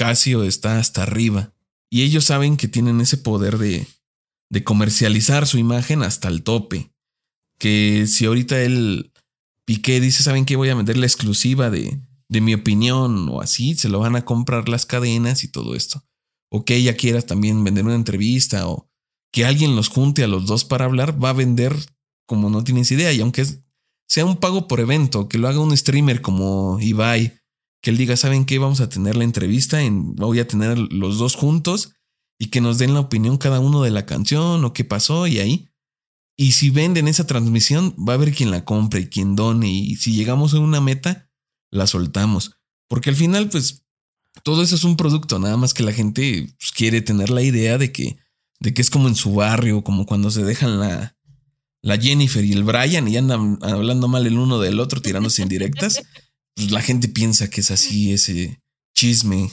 [0.00, 1.52] Casio está hasta arriba
[1.90, 3.86] y ellos saben que tienen ese poder de,
[4.48, 6.90] de comercializar su imagen hasta el tope.
[7.58, 9.12] Que si ahorita él
[9.66, 10.56] Piqué dice, ¿saben qué?
[10.56, 14.24] Voy a vender la exclusiva de, de mi opinión o así, se lo van a
[14.24, 16.02] comprar las cadenas y todo esto.
[16.50, 18.88] O que ella quiera también vender una entrevista o
[19.30, 21.76] que alguien los junte a los dos para hablar, va a vender
[22.26, 23.12] como no tienes idea.
[23.12, 23.44] Y aunque
[24.08, 27.39] sea un pago por evento, que lo haga un streamer como Ibai,
[27.80, 28.58] que él diga, ¿saben qué?
[28.58, 31.92] Vamos a tener la entrevista, en, voy a tener los dos juntos
[32.38, 35.38] y que nos den la opinión cada uno de la canción o qué pasó y
[35.38, 35.68] ahí.
[36.36, 39.70] Y si venden esa transmisión, va a haber quien la compre y quien done.
[39.70, 41.30] Y si llegamos a una meta,
[41.70, 42.56] la soltamos.
[42.88, 43.84] Porque al final, pues,
[44.42, 47.78] todo eso es un producto, nada más que la gente pues, quiere tener la idea
[47.78, 48.16] de que,
[48.58, 51.16] de que es como en su barrio, como cuando se dejan la,
[51.82, 56.02] la Jennifer y el Brian y andan hablando mal el uno del otro, tirándose indirectas.
[56.54, 58.60] Pues la gente piensa que es así ese
[58.94, 59.50] chisme.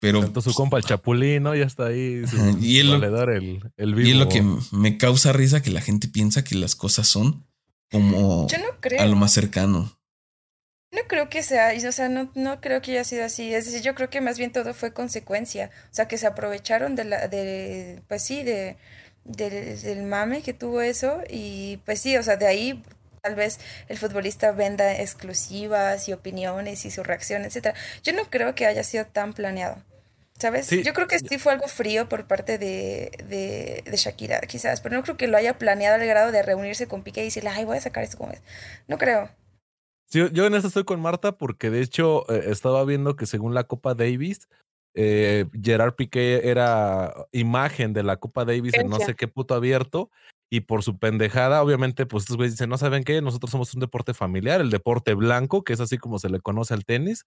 [0.00, 1.56] Pero Tanto su compa el Chapulín, ¿no?
[1.56, 2.22] Ya está ahí.
[2.60, 3.02] y, el,
[3.76, 7.08] el, y es lo que me causa risa que la gente piensa que las cosas
[7.08, 7.44] son
[7.90, 8.46] como
[8.98, 9.98] a lo más cercano.
[10.90, 13.52] No creo que sea, o sea, no, no creo que haya sido así.
[13.52, 15.70] Es decir, yo creo que más bien todo fue consecuencia.
[15.90, 18.76] O sea, que se aprovecharon de la, de, pues sí, de,
[19.24, 21.20] del mame que tuvo eso.
[21.28, 22.82] Y pues sí, o sea, de ahí
[23.28, 27.74] tal vez el futbolista venda exclusivas y opiniones y su reacción, etcétera.
[28.02, 29.76] Yo no creo que haya sido tan planeado.
[30.32, 30.70] ¿Sabes?
[30.70, 34.94] Yo creo que sí fue algo frío por parte de, de, de, Shakira, quizás, pero
[34.94, 37.64] no creo que lo haya planeado al grado de reunirse con Piqué y decirle, ay,
[37.64, 38.40] voy a sacar esto como es.
[38.86, 39.28] No creo.
[40.06, 43.52] Sí, yo en eso estoy con Marta porque de hecho eh, estaba viendo que según
[43.52, 44.48] la Copa Davis,
[44.94, 50.08] eh, Gerard Piqué era imagen de la Copa Davis en no sé qué puto abierto
[50.50, 53.80] y por su pendejada, obviamente, pues estos güeyes dicen, no saben qué, nosotros somos un
[53.80, 57.26] deporte familiar, el deporte blanco, que es así como se le conoce al tenis,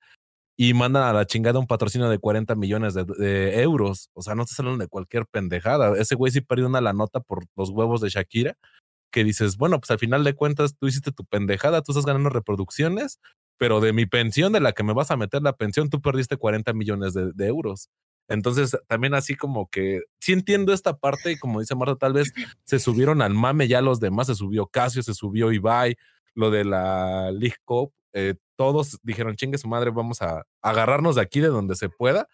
[0.57, 4.09] y mandan a la chingada un patrocinio de 40 millones de, euros.
[4.13, 5.97] O sea, no te salen de cualquier pendejada.
[5.97, 8.57] Ese güey sí perdió una la nota por los huevos de Shakira,
[9.11, 12.29] que dices, bueno, pues al final de cuentas tú hiciste tu pendejada, tú estás ganando
[12.29, 13.19] reproducciones,
[13.57, 16.37] pero de mi pensión, de la que me vas a meter la pensión, tú perdiste
[16.37, 17.89] 40 millones de, de euros.
[18.27, 22.33] Entonces, también así como que sí entiendo esta parte y como dice Marta, tal vez
[22.63, 25.97] se subieron al mame ya los demás, se subió Casio, se subió Ibai,
[26.33, 31.21] lo de la League Cup, eh, todos dijeron, chingue su madre, vamos a agarrarnos de
[31.21, 32.27] aquí de donde se pueda.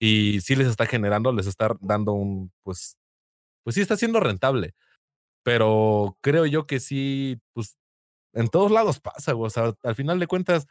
[0.00, 2.96] Y sí les está generando, les está dando un, pues,
[3.64, 4.74] pues sí está siendo rentable.
[5.44, 7.76] Pero creo yo que sí, pues
[8.34, 10.66] en todos lados pasa, o sea, al final de cuentas,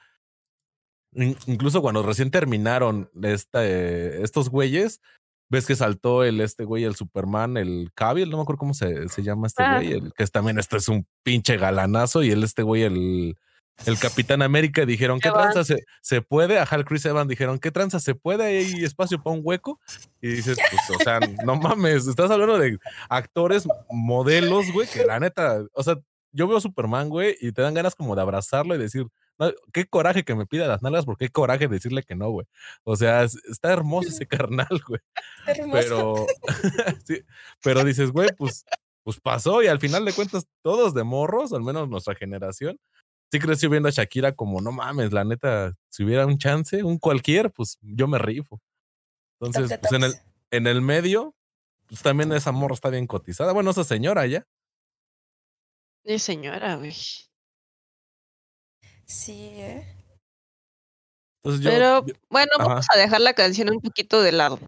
[1.13, 5.02] incluso cuando recién terminaron este, estos güeyes,
[5.50, 9.10] ves que saltó el este güey, el Superman, el Cavill, no me acuerdo cómo se,
[9.10, 9.76] se llama este ah.
[9.78, 13.36] güey, el, que es, también este es un pinche galanazo, y el este güey, el,
[13.86, 16.60] el Capitán América dijeron, ¿qué tranza se, se, puede?
[16.60, 18.43] Ajá, el Chris Evans dijeron, ¿qué tranza se puede?
[18.43, 19.80] ¿Hay espacio para un hueco?
[20.22, 22.78] Y dices, pues, o sea, no mames, estás hablando de
[23.10, 25.98] actores, modelos, güey, que la neta, o sea,
[26.32, 29.08] yo veo Superman, güey, y te dan ganas como de abrazarlo y decir,
[29.71, 32.47] qué coraje que me pida las nalgas, porque qué coraje decirle que no, güey.
[32.84, 35.02] O sea, está hermoso ese carnal, güey.
[35.71, 36.25] Pero,
[37.06, 37.21] sí,
[37.63, 38.65] pero dices, güey, pues,
[39.04, 42.80] pues pasó y al final de cuentas, todos de morros, al menos nuestra generación,
[43.32, 46.97] sí creció viendo a Shakira como, no mames, la neta, si hubiera un chance, un
[46.99, 48.62] cualquier, pues yo me rifo.
[49.39, 50.13] Entonces, pues en el,
[50.52, 51.36] en el medio,
[51.88, 53.54] pues también esa morra está bien cotizada.
[53.54, 54.45] Bueno, esa señora ya.
[56.06, 56.93] Sí, señora, güey.
[59.10, 59.88] Sí, ¿eh?
[61.63, 64.60] Pero bueno, vamos a dejar la canción un poquito de lado.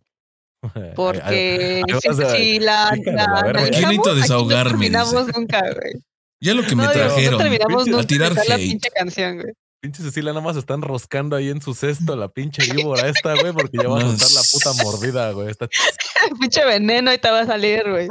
[0.95, 4.71] Porque si, la, la, Yo necesito desahogarme.
[4.71, 5.93] No terminamos nunca, güey.
[6.39, 7.33] Ya lo que me trajeron.
[7.33, 8.49] No terminamos a tirar hate.
[8.49, 9.53] la pinche canción, güey.
[9.79, 13.53] Pinche Cecilia nada más está enroscando ahí en su cesto la pinche víbora esta, güey,
[13.53, 15.53] porque ya va a soltar la puta mordida, güey.
[16.39, 18.07] pinche veneno y te va a salir, güey.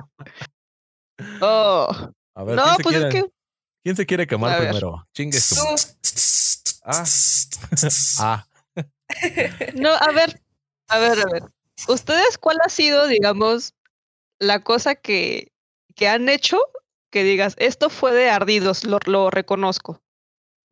[1.40, 1.88] Oh.
[2.36, 3.24] A ver, no, pues es que
[3.82, 5.06] ¿Quién se quiere quemar primero?
[5.12, 5.38] Chingue.
[6.84, 7.04] Ah.
[8.18, 8.46] ah.
[9.74, 10.40] No, a ver,
[10.88, 11.42] a ver, a ver.
[11.88, 13.74] ¿Ustedes cuál ha sido, digamos,
[14.38, 15.52] la cosa que,
[15.94, 16.58] que han hecho
[17.10, 20.00] que digas, esto fue de ardidos, lo, lo reconozco?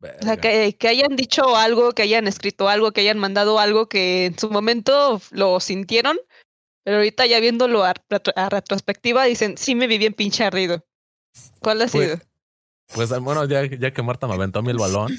[0.01, 3.89] O sea, que, que, hayan dicho algo, que hayan escrito algo, que hayan mandado algo
[3.89, 6.17] que en su momento lo sintieron,
[6.85, 7.93] pero ahorita ya viéndolo a,
[8.49, 10.85] retrospectiva dicen, sí me vi bien pinche ardido.
[11.59, 12.28] ¿Cuál ha pues, sido?
[12.93, 15.15] Pues bueno, ya, ya que Marta me aventó a mí el balón,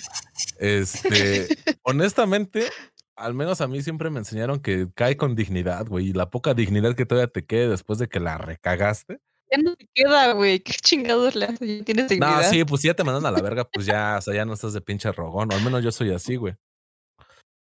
[0.58, 1.46] este,
[1.82, 2.68] honestamente,
[3.16, 6.54] al menos a mí siempre me enseñaron que cae con dignidad, güey, y la poca
[6.54, 9.20] dignidad que todavía te quede después de que la recagaste.
[9.52, 12.42] Ya no te queda, güey, qué chingados le haces, tienes dignidad.
[12.42, 14.44] No, sí, pues si ya te mandan a la verga, pues ya, o sea, ya
[14.44, 16.54] no estás de pinche rogón, o al menos yo soy así, güey.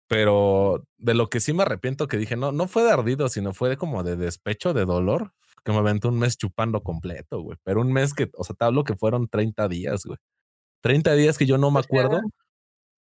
[0.09, 3.53] Pero de lo que sí me arrepiento que dije, no, no fue de ardido, sino
[3.53, 5.33] fue de como de despecho, de dolor,
[5.65, 7.59] que me aventó un mes chupando completo, güey.
[7.65, 10.19] Pero un mes que, o sea, te hablo que fueron 30 días, güey.
[10.83, 12.21] 30 días que yo no me acuerdo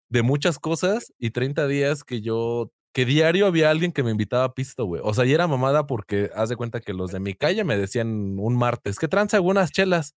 [0.09, 4.45] de muchas cosas y 30 días que yo, que diario había alguien que me invitaba
[4.45, 5.01] a pisto, güey.
[5.03, 7.77] O sea, y era mamada porque haz de cuenta que los de mi calle me
[7.77, 10.15] decían un martes, ¿qué tranza algunas chelas?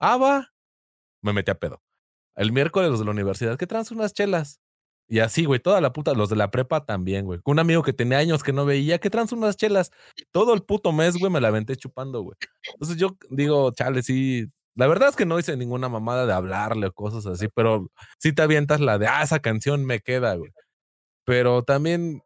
[0.00, 0.48] Ah, va.
[1.22, 1.82] Me metí a pedo.
[2.36, 4.60] El miércoles los de la universidad, ¿qué tranza unas chelas?
[5.08, 7.38] Y así, güey, toda la puta, los de la prepa también, güey.
[7.44, 9.92] Un amigo que tenía años que no veía, que trans unas chelas.
[10.32, 12.36] Todo el puto mes, güey, me la aventé chupando, güey.
[12.74, 14.46] Entonces yo digo, chale, sí.
[14.74, 17.88] La verdad es que no hice ninguna mamada de hablarle o cosas así, pero
[18.18, 20.50] sí te avientas la de, ah, esa canción me queda, güey.
[21.24, 22.22] Pero también,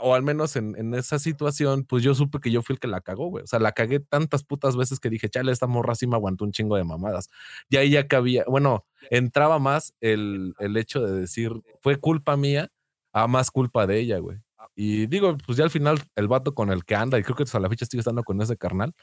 [0.00, 2.88] o al menos en, en, esa situación, pues yo supe que yo fui el que
[2.88, 3.44] la cagó, güey.
[3.44, 6.44] O sea, la cagué tantas putas veces que dije, chale, esta morra sí me aguantó
[6.44, 7.30] un chingo de mamadas.
[7.68, 12.70] Y ahí ya cabía, bueno, entraba más el, el hecho de decir, fue culpa mía,
[13.12, 14.38] a más culpa de ella, güey.
[14.74, 17.44] Y digo, pues ya al final el vato con el que anda, y creo que
[17.50, 18.94] a la fecha sigue estando con ese carnal,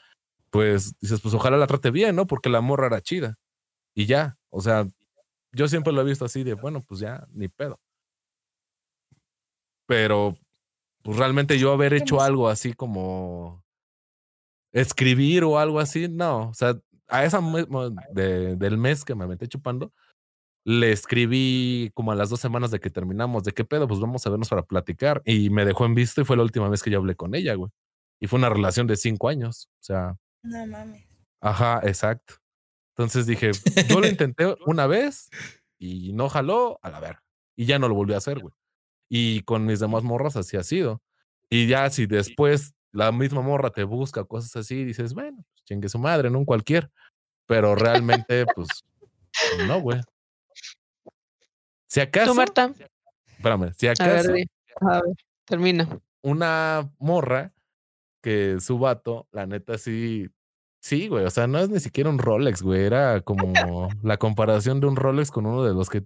[0.50, 2.26] pues dices, pues ojalá la trate bien, ¿no?
[2.26, 3.36] Porque la morra era chida.
[3.94, 4.86] Y ya, o sea,
[5.52, 7.80] yo siempre lo he visto así de, bueno, pues ya, ni pedo.
[9.86, 10.36] Pero
[11.04, 13.62] pues realmente yo haber hecho algo así como
[14.72, 17.40] escribir o algo así, no, o sea, a esa
[18.12, 19.92] de, del mes que me metí chupando,
[20.64, 24.26] le escribí como a las dos semanas de que terminamos, de qué pedo, pues vamos
[24.26, 25.20] a vernos para platicar.
[25.26, 27.54] Y me dejó en visto y fue la última vez que yo hablé con ella,
[27.54, 27.70] güey.
[28.18, 30.16] Y fue una relación de cinco años, o sea.
[30.42, 31.06] No mames.
[31.42, 32.36] Ajá, exacto.
[32.96, 33.50] Entonces dije,
[33.88, 35.28] yo lo intenté una vez
[35.78, 37.22] y no jaló a la verga.
[37.56, 38.54] Y ya no lo volví a hacer, güey.
[39.16, 41.00] Y con mis demás morras así ha sido.
[41.48, 45.88] Y ya si después la misma morra te busca cosas así, dices, bueno, pues chingue
[45.88, 46.90] su madre, no un cualquier.
[47.46, 48.66] Pero realmente, pues,
[49.68, 50.00] no, güey.
[51.86, 52.32] Si acaso.
[52.32, 52.72] ¿Tú, Marta?
[53.28, 54.30] Espérame, si acaso.
[54.30, 54.46] A ver,
[54.80, 56.00] a ver, termina.
[56.20, 57.52] Una morra
[58.20, 60.28] que su vato, la neta, sí.
[60.80, 61.24] Sí, güey.
[61.24, 62.82] O sea, no es ni siquiera un Rolex, güey.
[62.82, 66.04] Era como la comparación de un Rolex con uno de los que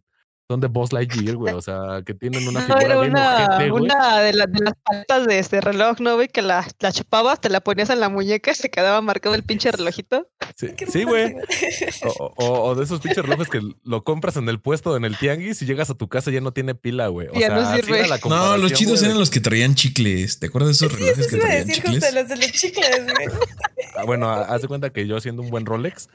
[0.49, 1.53] son de Boss Lightyear, güey.
[1.53, 3.83] O sea, que tienen una figura no, bien una, ojete, güey.
[3.85, 6.29] una de, la, de, las paletas de este reloj, ¿no, güey?
[6.29, 9.43] Que la, la chupabas, te la ponías en la muñeca y se quedaba marcado el
[9.43, 10.27] pinche relojito.
[10.57, 11.37] Sí, sí, güey.
[12.19, 15.19] O, o, o, de esos pinches relojes que lo compras en el puesto, en el
[15.19, 17.29] tianguis, y llegas a tu casa y ya no tiene pila, güey.
[17.29, 18.09] O ya sea, no sirve.
[18.29, 20.39] no, los chidos eran los que traían chicles.
[20.39, 22.05] ¿Te acuerdas de esos sí, relojes eso que traían decir chicles?
[22.05, 23.29] justo los de los chicles, güey.
[23.97, 26.09] Ah, bueno, haz de cuenta que yo haciendo un buen Rolex,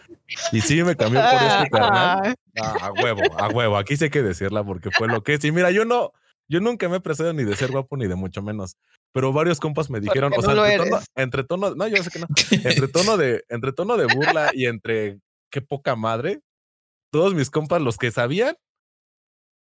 [0.52, 2.36] y sí me cambió por este carnal.
[2.60, 3.78] Ah, a huevo, a huevo.
[3.78, 5.43] Aquí hay que decirla porque fue lo que es.
[5.45, 6.12] Y mira, yo no,
[6.47, 8.75] yo nunca me he ni de ser guapo ni de mucho menos.
[9.12, 12.03] Pero varios compas me dijeron, Porque o sea, no entre, tono, entre tono, no, yo
[12.03, 15.19] sé que no, entre tono de, entre tono de burla y entre
[15.51, 16.41] qué poca madre,
[17.12, 18.55] todos mis compas, los que sabían,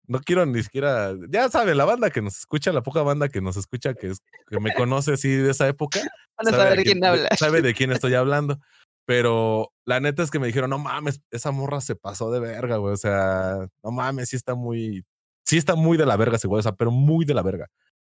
[0.06, 3.40] no quiero ni siquiera, ya saben, la banda que nos escucha, la poca banda que
[3.40, 6.00] nos escucha, que, es, que me conoce así de esa época,
[6.36, 7.28] Van a sabe, saber de quién quién- habla.
[7.38, 8.60] sabe de quién estoy hablando.
[9.06, 12.78] Pero la neta es que me dijeron, no mames, esa morra se pasó de verga,
[12.78, 12.94] güey.
[12.94, 15.04] O sea, no mames, sí está muy,
[15.44, 17.68] sí está muy de la verga, ese güey, o sea, pero muy de la verga.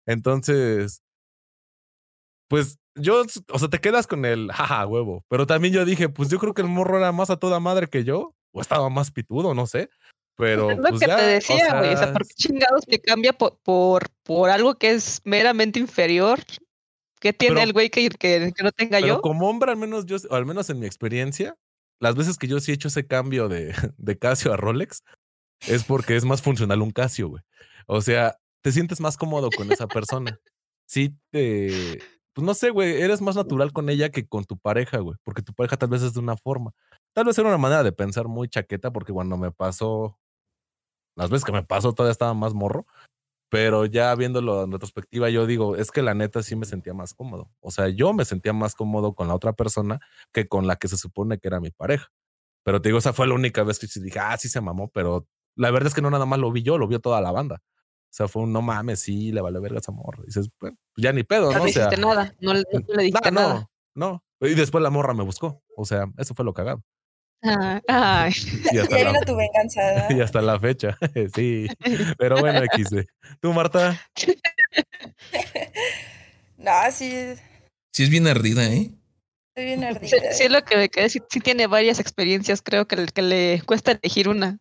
[0.06, 1.02] Entonces,
[2.48, 3.22] pues yo,
[3.52, 5.24] o sea, te quedas con el jaja, huevo.
[5.28, 7.86] Pero también yo dije, pues yo creo que el morro era más a toda madre
[7.86, 9.88] que yo, o estaba más pitudo, no sé.
[10.36, 11.94] Pero Es lo pues que ya, te o decía, güey.
[11.94, 15.78] O sea, sea, ¿por qué chingados me cambia por, por, por algo que es meramente
[15.78, 16.40] inferior?
[17.20, 19.20] ¿Qué tiene Pero- el güey que, que, que no tenga Pero yo?
[19.20, 21.54] como hombre, al menos yo, o al menos en mi experiencia,
[22.00, 25.02] las veces que yo sí he hecho ese cambio de, de Casio a Rolex,
[25.68, 27.42] es porque es más funcional un Casio, güey.
[27.86, 30.38] O sea, te sientes más cómodo con esa persona.
[30.86, 31.98] Sí te,
[32.32, 35.42] pues no sé, güey, eres más natural con ella que con tu pareja, güey, porque
[35.42, 36.72] tu pareja tal vez es de una forma.
[37.12, 40.18] Tal vez era una manera de pensar muy chaqueta, porque cuando me pasó,
[41.16, 42.86] las veces que me pasó todavía estaba más morro,
[43.50, 47.14] pero ya viéndolo en retrospectiva, yo digo, es que la neta sí me sentía más
[47.14, 47.50] cómodo.
[47.60, 50.00] O sea, yo me sentía más cómodo con la otra persona
[50.32, 52.08] que con la que se supone que era mi pareja.
[52.64, 55.26] Pero te digo, esa fue la única vez que dije, ah, sí se mamó, pero
[55.56, 57.62] la verdad es que no nada más lo vi yo, lo vio toda la banda.
[57.62, 60.20] O sea, fue un no mames, sí, le vale verga esa morra.
[60.22, 61.64] Y dices, pues ya ni pedo, No ¿no?
[61.64, 63.70] le O sea, dijiste nada, no, le- no le dijiste no, nada.
[63.94, 64.48] no, no.
[64.48, 65.62] Y después la morra me buscó.
[65.76, 66.82] O sea, eso fue lo cagado.
[67.42, 68.32] Ah, ay.
[68.72, 69.80] Y hasta, ahí la, vino tu venganza,
[70.12, 70.96] y hasta la fecha,
[71.34, 71.66] sí.
[72.18, 73.06] Pero bueno, XD.
[73.40, 73.98] ¿Tú, Marta?
[76.58, 77.44] No, sí, estoy
[77.92, 78.90] Sí, es bien ardida, ¿eh?
[79.56, 80.32] bien Sí, ardida.
[80.32, 83.22] sí es lo que me quedé, sí, sí tiene varias experiencias, creo que, le- que
[83.22, 84.58] le cuesta elegir una.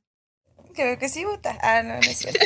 [0.74, 1.58] Creo que sí, Buta.
[1.62, 2.40] Ah, no, no es cierto.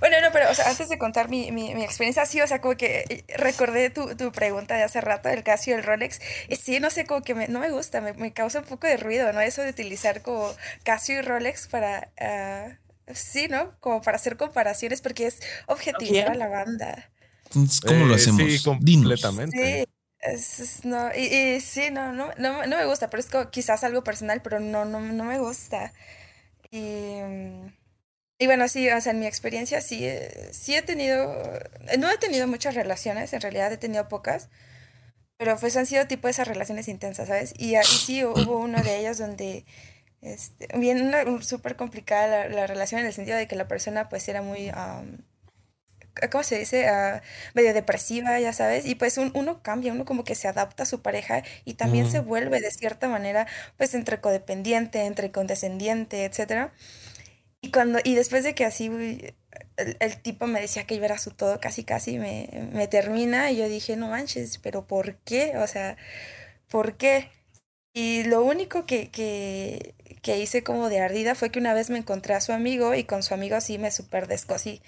[0.00, 2.60] Bueno, no, pero o sea, antes de contar mi, mi, mi experiencia, sí, o sea,
[2.60, 6.20] como que eh, recordé tu, tu pregunta de hace rato, el Casio y el Rolex.
[6.48, 8.86] Y sí, no sé, como que me- no me gusta, me, me causa un poco
[8.88, 9.40] de ruido, ¿no?
[9.40, 10.52] Eso de utilizar como
[10.84, 12.70] Casio y Rolex para, ah,
[13.14, 13.78] sí, ¿no?
[13.80, 17.10] Como para hacer comparaciones, porque es objetivizar a la banda.
[17.46, 18.52] Entonces, ¿cómo lo Eh, hacemos?
[18.54, 19.80] Sí, completamente.
[19.80, 19.84] Sí,
[20.20, 21.20] es, es- no, y,
[21.56, 24.60] y sí, no, no, no, no me gusta, pero es como quizás algo personal, pero
[24.60, 25.92] no, no, no me gusta.
[26.70, 26.80] Y,
[27.22, 27.68] mm,
[28.38, 31.34] y bueno, sí, o sea, en mi experiencia sí, eh, sí he tenido,
[31.98, 34.48] no he tenido muchas relaciones, en realidad he tenido pocas,
[35.38, 37.54] pero pues han sido tipo esas relaciones intensas, ¿sabes?
[37.58, 39.64] Y, y sí, hubo uno de ellos donde,
[40.22, 43.68] este, bien, una un- súper complicada la, la relación en el sentido de que la
[43.68, 44.70] persona pues era muy...
[44.74, 45.24] am,
[46.32, 46.88] ¿cómo se dice?
[46.88, 47.22] Ah,
[47.54, 50.86] medio depresiva, ya sabes, y pues un- uno cambia, uno como que se adapta a
[50.86, 53.46] su pareja y también se vuelve de cierta manera,
[53.76, 56.72] pues entre codependiente, entre condescendiente, etcétera.
[57.60, 58.90] Y cuando, y después de que así
[59.76, 63.56] el, tipo me decía que iba a su todo, casi casi me, me termina, y
[63.58, 65.56] yo dije, no manches, pero ¿por qué?
[65.58, 65.96] O sea,
[66.68, 67.30] ¿por qué?
[67.94, 71.98] Y lo único que, que, que hice como de ardida fue que una vez me
[71.98, 74.80] encontré a su amigo y con su amigo así me super descosí.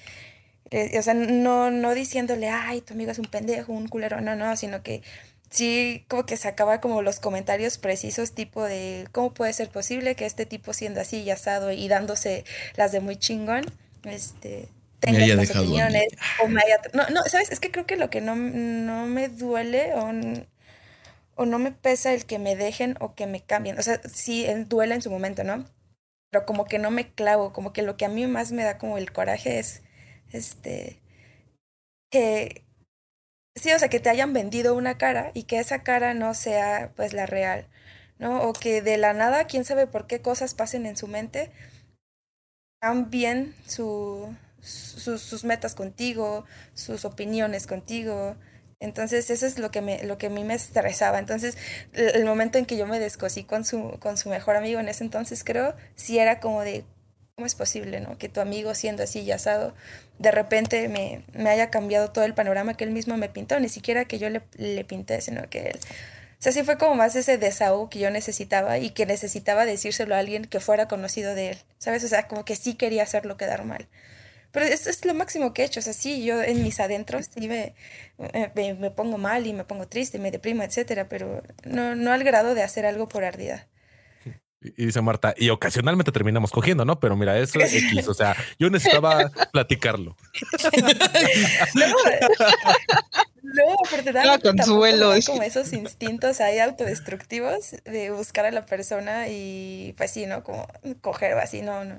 [0.70, 4.36] Eh, o sea, no, no diciéndole, ay, tu amigo es un pendejo, un culero, no,
[4.36, 5.02] no, sino que
[5.50, 10.26] sí como que sacaba como los comentarios precisos tipo de cómo puede ser posible que
[10.26, 12.44] este tipo siendo así y asado y dándose
[12.76, 13.66] las de muy chingón,
[14.04, 14.68] este
[15.00, 16.08] tenga estas opiniones
[16.42, 19.28] o me haya, no, no, sabes, es que creo que lo que no, no me
[19.28, 20.10] duele o,
[21.36, 24.46] o no me pesa el que me dejen o que me cambien, o sea, sí
[24.68, 25.66] duele en su momento, ¿no?
[26.30, 28.78] Pero como que no me clavo, como que lo que a mí más me da
[28.78, 29.82] como el coraje es
[30.32, 31.00] este
[32.10, 32.62] que
[33.54, 36.92] Sí, o sea, que te hayan vendido una cara y que esa cara no sea
[36.96, 37.66] pues la real,
[38.18, 38.42] ¿no?
[38.42, 41.50] O que de la nada, quién sabe por qué cosas pasen en su mente,
[42.80, 48.36] cambien su, sus metas contigo, sus opiniones contigo.
[48.80, 51.18] Entonces eso es lo que, me, lo que a mí me estresaba.
[51.18, 51.56] Entonces
[51.92, 55.04] el momento en que yo me descosí con su, con su mejor amigo en ese
[55.04, 56.84] entonces creo, sí era como de,
[57.40, 58.18] ¿cómo es posible, no?
[58.18, 59.72] Que tu amigo siendo así y asado,
[60.18, 63.70] de repente me, me haya cambiado todo el panorama que él mismo me pintó, ni
[63.70, 65.80] siquiera que yo le, pinté, sino que él...
[66.38, 70.14] O sea, sí fue como más ese desahogo que yo necesitaba y que necesitaba decírselo
[70.14, 72.04] a alguien que fuera conocido de él, ¿sabes?
[72.04, 73.88] O sea, como que sí quería hacerlo quedar mal.
[74.52, 77.30] Pero esto es lo máximo que he hecho, o sea, sí, yo en mis adentros
[77.34, 77.72] sí me,
[78.54, 82.54] me, pongo mal y me pongo triste, me deprimo, etcétera, pero no, no al grado
[82.54, 83.66] de hacer algo por ardida.
[84.62, 87.00] Y dice Marta, y ocasionalmente terminamos cogiendo, ¿no?
[87.00, 90.16] Pero mira, eso es X, o sea, yo necesitaba platicarlo.
[91.74, 91.86] no,
[93.42, 95.14] no, afortunadamente consuelo.
[95.26, 100.44] como esos instintos ahí autodestructivos de buscar a la persona y pues sí, ¿no?
[100.44, 100.68] Como
[101.00, 101.94] coger así, no, no.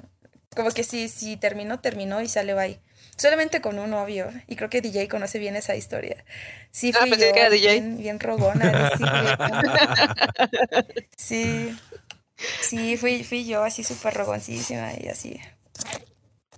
[0.56, 2.80] Como que sí, sí terminó, terminó y sale bye.
[3.17, 4.30] Solamente con un novio.
[4.47, 6.24] Y creo que DJ conoce bien esa historia.
[6.71, 8.91] Sí, ah, fui yo, Bien, bien rogona.
[11.17, 11.76] sí.
[12.62, 15.39] Sí, fui, fui yo así súper rogoncísima y así.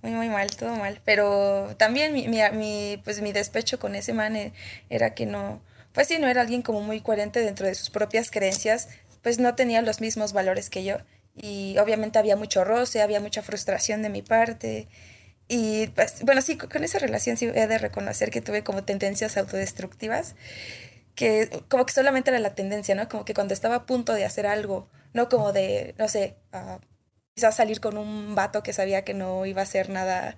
[0.02, 1.02] Muy, muy mal, todo mal.
[1.06, 4.54] Pero también mi, mi, pues mi despecho con ese man e,
[4.90, 5.62] era que no,
[5.94, 8.90] pues sí, no era alguien como muy coherente dentro de sus propias creencias,
[9.22, 10.98] pues no tenía los mismos valores que yo.
[11.36, 14.88] Y obviamente había mucho roce, había mucha frustración de mi parte.
[15.48, 19.38] Y pues, bueno, sí, con esa relación sí he de reconocer que tuve como tendencias
[19.38, 20.36] autodestructivas,
[21.16, 23.08] que como que solamente era la tendencia, ¿no?
[23.10, 26.80] Como que cuando estaba a punto de hacer algo no como de, no sé, uh,
[27.36, 30.36] quizás salir con un vato que sabía que no iba a ser nada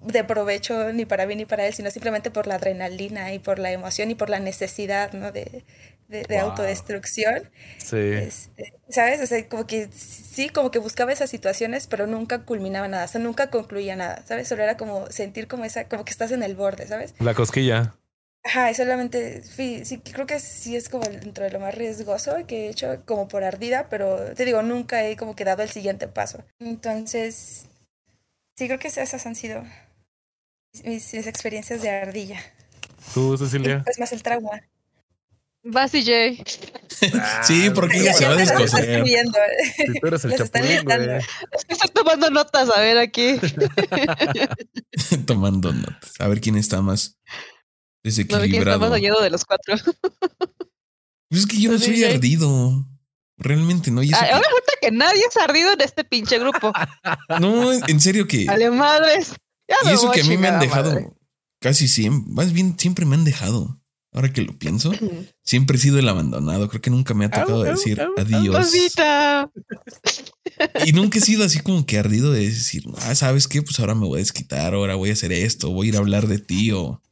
[0.00, 3.58] de provecho ni para mí ni para él, sino simplemente por la adrenalina y por
[3.58, 5.32] la emoción y por la necesidad, ¿no?
[5.32, 5.64] De,
[6.08, 7.50] de, autodestrucción.
[7.78, 7.96] Sí.
[7.96, 9.20] Este, ¿Sabes?
[9.20, 13.08] O sea, como que sí, como que buscaba esas situaciones, pero nunca culminaba nada, o
[13.08, 14.48] sea, nunca concluía nada, ¿sabes?
[14.48, 17.14] Solo era como sentir como esa, como que estás en el borde, ¿sabes?
[17.18, 17.96] La cosquilla.
[18.46, 19.82] Ajá, solamente, sí,
[20.12, 23.42] creo que sí es como dentro de lo más riesgoso que he hecho como por
[23.42, 26.44] ardida, pero te digo, nunca he como que dado el siguiente paso.
[26.60, 27.66] Entonces,
[28.56, 29.64] sí, creo que esas han sido
[30.84, 32.38] mis, experiencias de ardilla.
[33.12, 33.82] ¿Tú, Cecilia?
[33.84, 34.62] Es más el trauma.
[35.64, 36.44] Vas, DJ.
[37.42, 39.04] sí, porque ella se va a descoser.
[39.04, 41.16] Si tú eres el chapulín, güey.
[41.50, 43.40] Es que estoy tomando notas, a ver, aquí.
[45.26, 46.12] tomando notas.
[46.20, 47.18] A ver quién está más
[48.06, 48.88] desequilibrado.
[48.88, 49.76] No, de los cuatro.
[51.28, 52.86] Pues es que yo no soy ardido.
[53.36, 54.00] Realmente no.
[54.02, 56.72] Y eso Ahora resulta que nadie es ardido en este pinche grupo.
[57.40, 58.44] No, en serio que.
[58.46, 59.34] Dale madres.
[59.84, 61.16] y eso que a mí me han dejado
[61.60, 63.82] casi siempre, más bien siempre me han dejado.
[64.12, 64.92] Ahora que lo pienso,
[65.42, 66.68] siempre he sido el abandonado.
[66.68, 68.72] Creo que nunca me ha tocado decir adiós.
[70.86, 73.62] Y nunca he sido así como que ardido de decir, ah, ¿sabes qué?
[73.62, 75.98] Pues ahora me voy a desquitar, ahora voy a hacer esto, voy a ir a
[75.98, 77.02] hablar de ti o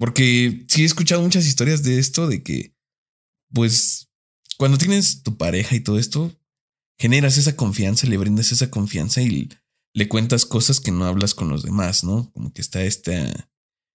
[0.00, 2.74] porque sí he escuchado muchas historias de esto, de que,
[3.52, 4.08] pues,
[4.56, 6.34] cuando tienes tu pareja y todo esto,
[6.98, 9.50] generas esa confianza, le brindas esa confianza y
[9.92, 12.32] le cuentas cosas que no hablas con los demás, ¿no?
[12.32, 13.30] Como que está este,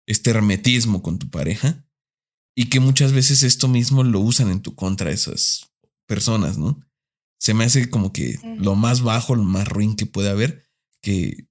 [0.06, 1.84] este hermetismo con tu pareja
[2.56, 5.72] y que muchas veces esto mismo lo usan en tu contra esas
[6.06, 6.80] personas, ¿no?
[7.39, 10.70] Se me hace como que lo más bajo, lo más ruin que puede haber,
[11.02, 11.48] que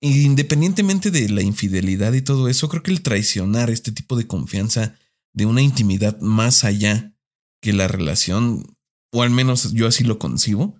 [0.00, 4.94] independientemente de la infidelidad y todo eso, creo que el traicionar este tipo de confianza
[5.32, 7.14] de una intimidad más allá
[7.60, 8.76] que la relación,
[9.12, 10.78] o al menos yo así lo concibo,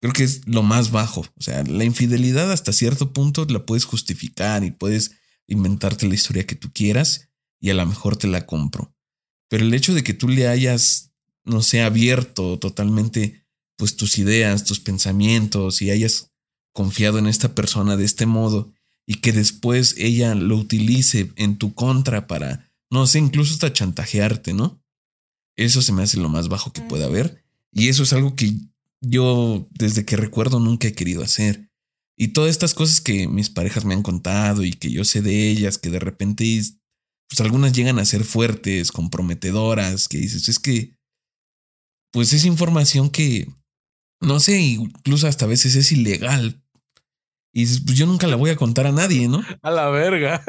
[0.00, 1.20] creo que es lo más bajo.
[1.36, 5.12] O sea, la infidelidad hasta cierto punto la puedes justificar y puedes
[5.46, 7.28] inventarte la historia que tú quieras
[7.60, 8.94] y a lo mejor te la compro.
[9.48, 11.12] Pero el hecho de que tú le hayas,
[11.44, 16.32] no sé, abierto totalmente pues tus ideas, tus pensamientos y hayas
[16.76, 18.70] confiado en esta persona de este modo
[19.06, 24.52] y que después ella lo utilice en tu contra para, no sé, incluso hasta chantajearte,
[24.52, 24.78] ¿no?
[25.56, 27.42] Eso se me hace lo más bajo que puede haber.
[27.72, 28.52] Y eso es algo que
[29.00, 31.70] yo desde que recuerdo nunca he querido hacer.
[32.14, 35.48] Y todas estas cosas que mis parejas me han contado y que yo sé de
[35.48, 36.60] ellas, que de repente,
[37.26, 40.94] pues algunas llegan a ser fuertes, comprometedoras, que dices, es que,
[42.12, 43.48] pues es información que,
[44.20, 46.62] no sé, incluso hasta a veces es ilegal.
[47.56, 49.42] Y dices, pues yo nunca la voy a contar a nadie, ¿no?
[49.62, 50.44] A la verga.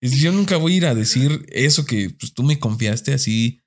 [0.00, 3.60] Y yo nunca voy a ir a decir eso que pues, tú me confiaste así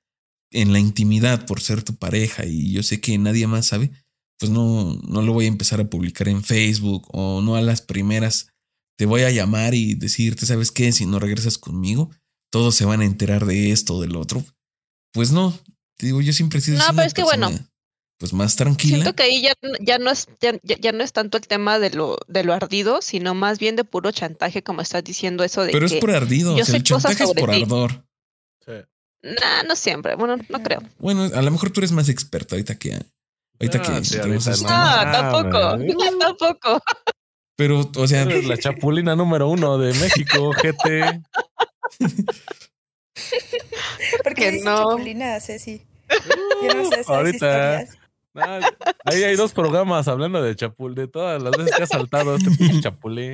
[0.50, 3.90] en la intimidad por ser tu pareja y yo sé que nadie más sabe
[4.38, 7.82] pues no, no lo voy a empezar a publicar en Facebook o no a las
[7.82, 8.48] primeras.
[8.98, 10.92] Te voy a llamar y decirte, ¿sabes qué?
[10.92, 12.10] Si no regresas conmigo,
[12.50, 14.44] todos se van a enterar de esto o del otro.
[15.12, 15.58] Pues no,
[15.96, 16.78] te digo, yo siempre he sido...
[16.78, 17.50] No, pero es que bueno.
[18.18, 18.96] Pues más tranquila.
[18.96, 22.16] Siento que ahí ya, ya no es, ya, no es tanto el tema de lo,
[22.28, 25.84] de lo ardido, sino más bien de puro chantaje, como estás diciendo eso de Pero
[25.84, 28.06] es por ardido, el chantaje es por ardor.
[28.64, 28.72] Sí.
[29.22, 30.82] Nah, no siempre, bueno, no creo.
[30.98, 32.98] Bueno, a lo mejor tú eres más experta ahorita que,
[33.60, 33.90] Ahorita que.
[33.90, 35.60] no, tampoco.
[36.20, 36.82] tampoco.
[37.56, 38.24] Pero, o sea.
[38.24, 41.22] La chapulina número uno de México, GT.
[44.22, 44.90] ¿Por qué no?
[44.90, 45.82] chapulina, Ceci?
[46.62, 47.84] Yo no sé Ahorita.
[49.04, 52.80] Ahí hay dos programas hablando de chapul, de todas las veces que ha saltado este
[52.80, 53.32] chapulín.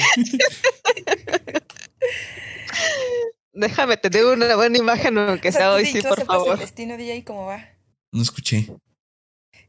[3.52, 6.54] Déjame tener una buena imagen aunque sea hoy, sí, por favor.
[6.54, 7.64] El destino de cómo va?
[8.10, 8.66] No escuché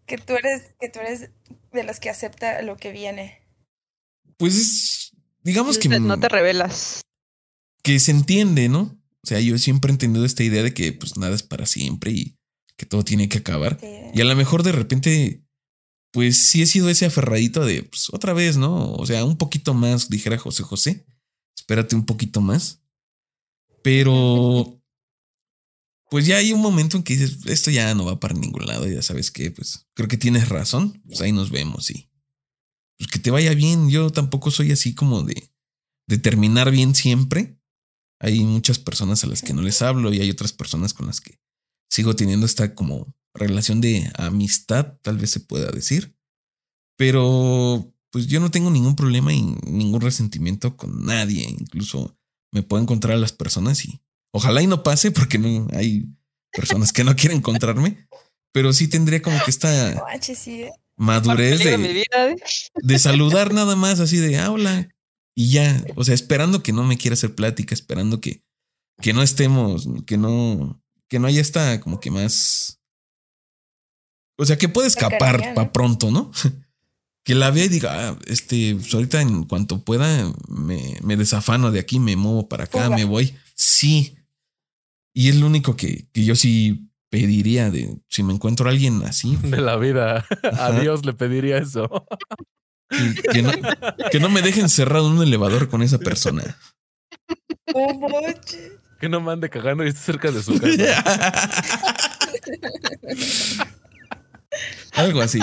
[0.06, 1.30] que tú eres, que tú eres
[1.72, 3.42] de los que acepta lo que viene.
[4.38, 5.12] Pues
[5.42, 7.02] digamos que no te revelas.
[7.82, 8.98] Que se entiende, ¿no?
[9.24, 12.12] O sea, yo siempre he entendido esta idea de que pues nada es para siempre
[12.12, 12.36] y
[12.78, 13.80] que todo tiene que acabar.
[14.13, 15.45] Y a lo mejor de repente,
[16.11, 18.93] pues sí he sido ese aferradito de pues otra vez, ¿no?
[18.93, 21.05] O sea, un poquito más, dijera José José.
[21.55, 22.82] Espérate un poquito más.
[23.84, 24.82] Pero
[26.09, 28.88] pues ya hay un momento en que dices, esto ya no va para ningún lado,
[28.88, 32.07] ya sabes que, pues creo que tienes razón, pues ahí nos vemos y
[32.97, 33.89] pues que te vaya bien.
[33.89, 35.49] Yo tampoco soy así como de,
[36.07, 37.59] de terminar bien siempre.
[38.19, 41.19] Hay muchas personas a las que no les hablo y hay otras personas con las
[41.19, 41.39] que
[41.94, 46.16] sigo teniendo esta como relación de amistad, tal vez se pueda decir.
[46.98, 51.48] Pero pues yo no tengo ningún problema y ningún resentimiento con nadie.
[51.48, 52.18] Incluso
[52.52, 54.02] me puedo encontrar a las personas y
[54.36, 56.08] Ojalá y no pase porque no hay
[56.52, 58.08] personas que no quieren encontrarme,
[58.52, 60.72] pero sí tendría como que esta eh.
[60.98, 62.36] madurez de, ¿eh?
[62.76, 64.89] de saludar nada más así de ah, hola
[65.36, 68.44] y ya, o sea, esperando que no me quiera hacer plática, esperando que,
[69.02, 70.83] que no estemos, que no,
[71.14, 72.82] que no haya esta como que más,
[74.36, 76.32] o sea, que puede escapar para pronto, ¿no?
[77.24, 81.70] que la vea y diga, ah, este, pues ahorita en cuanto pueda me, me desafano
[81.70, 83.36] de aquí, me muevo para acá, me voy.
[83.53, 84.18] Sí,
[85.14, 89.03] y es lo único que, que yo sí pediría de si me encuentro a alguien
[89.03, 89.36] así.
[89.43, 90.26] De la vida.
[90.57, 92.07] A Dios le pediría eso.
[94.09, 96.57] Que, no, me dejen cerrado en un elevador con esa persona.
[99.04, 101.43] Que no me ande cagando y esté cerca de su casa.
[104.93, 105.41] Algo así.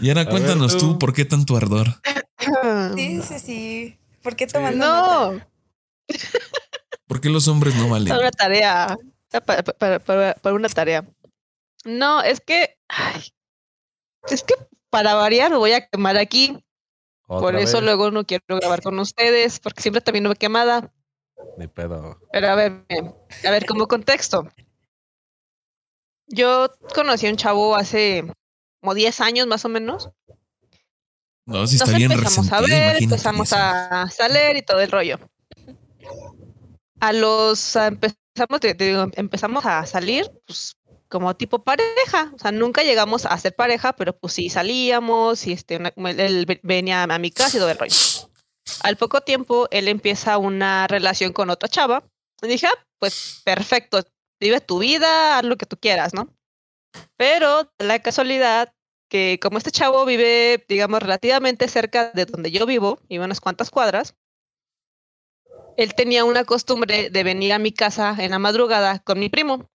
[0.00, 0.98] Y ahora cuéntanos tú.
[0.98, 2.00] por qué tanto ardor.
[2.96, 3.96] Sí, sí, sí.
[4.24, 4.86] ¿Por qué tomando
[5.34, 5.40] No.
[7.06, 8.08] ¿Por qué los hombres no valen?
[8.08, 8.98] Para una tarea.
[9.78, 11.08] Para, una tarea.
[11.84, 12.76] No, es que.
[14.28, 14.54] es que
[14.90, 16.58] para variar me voy a quemar aquí.
[17.26, 20.92] Por eso luego no quiero grabar con ustedes, porque siempre también no me quemada.
[21.56, 22.18] Ni pedo.
[22.32, 22.84] Pero a ver,
[23.44, 24.46] a ver, como contexto.
[26.26, 28.24] Yo conocí a un chavo hace
[28.80, 30.10] como 10 años más o menos.
[31.44, 35.18] No, si está bien empezamos a ver, empezamos a salir y todo el rollo.
[37.00, 38.60] A los empezamos,
[39.14, 40.76] empezamos a salir, pues
[41.12, 45.52] como tipo pareja, o sea, nunca llegamos a ser pareja, pero pues sí salíamos y
[45.52, 47.94] este, él venía a mi casa y todo el rollo.
[48.82, 52.02] Al poco tiempo, él empieza una relación con otra chava.
[52.40, 54.02] Y dije, ah, pues perfecto,
[54.40, 56.34] vive tu vida, haz lo que tú quieras, ¿no?
[57.18, 58.72] Pero la casualidad
[59.10, 63.68] que como este chavo vive, digamos, relativamente cerca de donde yo vivo, y unas cuantas
[63.68, 64.14] cuadras,
[65.76, 69.68] él tenía una costumbre de venir a mi casa en la madrugada con mi primo.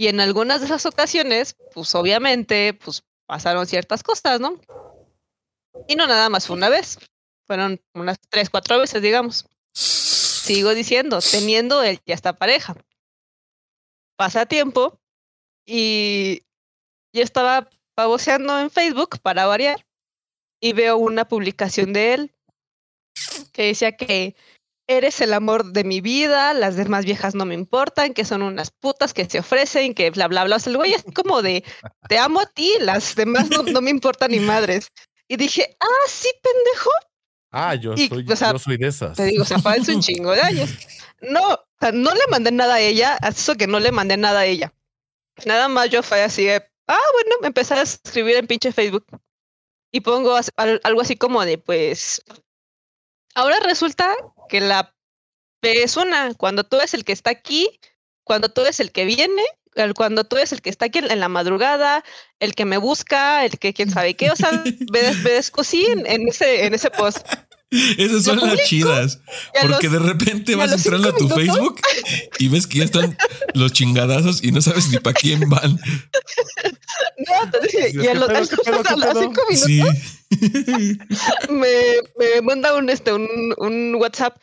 [0.00, 4.58] Y en algunas de esas ocasiones, pues obviamente, pues pasaron ciertas cosas, ¿no?
[5.88, 6.98] Y no nada más fue una vez,
[7.46, 9.44] fueron unas tres, cuatro veces, digamos.
[9.74, 12.76] Sigo diciendo, teniendo él ya esta pareja.
[14.16, 14.98] Pasa tiempo
[15.66, 16.44] y
[17.12, 19.86] yo estaba pavoseando en Facebook para variar
[20.62, 22.34] y veo una publicación de él
[23.52, 24.34] que decía que
[24.96, 28.72] eres el amor de mi vida, las demás viejas no me importan, que son unas
[28.72, 30.56] putas que se ofrecen, que bla, bla, bla.
[30.56, 31.64] O sea, el güey es como de,
[32.08, 34.88] te amo a ti, las demás no, no me importan ni madres.
[35.28, 36.90] Y dije, ah, sí, pendejo.
[37.52, 39.16] Ah, yo, Y, soy, o sea, yo soy de esas.
[39.16, 40.70] Te digo, o parece un chingo de años.
[41.22, 44.40] No, o sea, no le mandé nada a ella, eso que no le mandé nada
[44.40, 44.72] a ella.
[45.44, 46.56] Nada más yo fue así de,
[46.88, 49.06] ah, bueno, me empecé a escribir en pinche Facebook.
[49.92, 52.22] Y pongo algo así como de, pues,
[53.34, 54.14] ahora resulta
[54.50, 54.94] que la
[55.60, 57.80] P es una, cuando tú eres el que está aquí,
[58.24, 59.42] cuando tú eres el que viene,
[59.94, 62.04] cuando tú eres el que está aquí en, en la madrugada,
[62.40, 64.50] el que me busca, el que quién sabe qué, o sea,
[64.92, 67.26] me, me descosí en, en ese, en ese post.
[67.70, 69.20] Esas son las chidas.
[69.56, 71.80] A Porque los- de repente a vas los entrando a tu minutos- Facebook
[72.38, 73.16] y ves que ya están
[73.54, 75.78] los chingadazos y no sabes ni para quién van.
[77.18, 78.38] No, te dije, Dices, y a ¿qué los, pedo,
[78.78, 79.82] a pedo, los- a cinco minutos Sí.
[81.50, 81.72] me,
[82.18, 84.36] me manda un, este, un, un WhatsApp.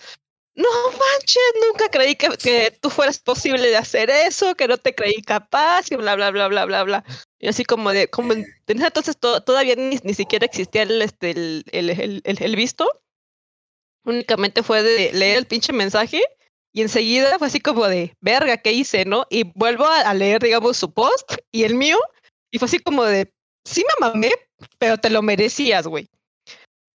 [0.56, 4.96] No manches, nunca creí que, que tú fueras posible de hacer eso, que no te
[4.96, 7.04] creí capaz y bla, bla, bla, bla, bla, bla.
[7.40, 11.30] Y así como de, como en, entonces to- todavía ni, ni siquiera existía el, este,
[11.32, 12.90] el, el, el, el- el visto.
[14.08, 16.24] Únicamente fue de leer el pinche mensaje
[16.74, 19.26] y enseguida fue así como de, verga, ¿qué hice, no?
[19.30, 21.98] Y vuelvo a, leer, digamos, su post y el mío
[22.52, 23.32] y fue así como de,
[23.66, 24.32] sí me mamé,
[24.80, 26.08] pero te lo merecías, güey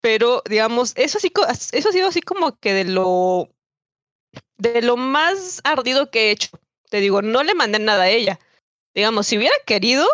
[0.00, 1.32] pero digamos, eso sí,
[1.72, 3.48] eso ha sido así como que de lo
[4.58, 6.50] de lo más ardido que he hecho.
[6.88, 8.38] Te digo, no le mandé nada a ella.
[8.94, 10.06] Digamos, si hubiera querido,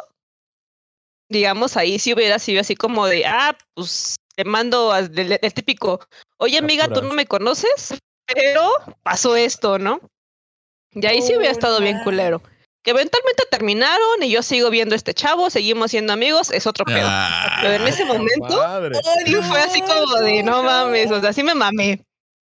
[1.28, 6.00] digamos, ahí sí hubiera sido así como de, ah, pues te mando el, el típico,
[6.38, 7.94] oye amiga, tú no me conoces,
[8.26, 8.70] pero
[9.02, 10.00] pasó esto, ¿no?
[10.92, 12.40] Y ahí sí hubiera estado bien culero.
[12.82, 16.84] Que eventualmente terminaron y yo sigo viendo a este chavo, seguimos siendo amigos, es otro
[16.84, 17.08] pedo.
[17.10, 18.94] Ah, Pero en ese momento, Madre.
[19.24, 22.04] sí fue así como de, no mames, o sea, sí me mamé.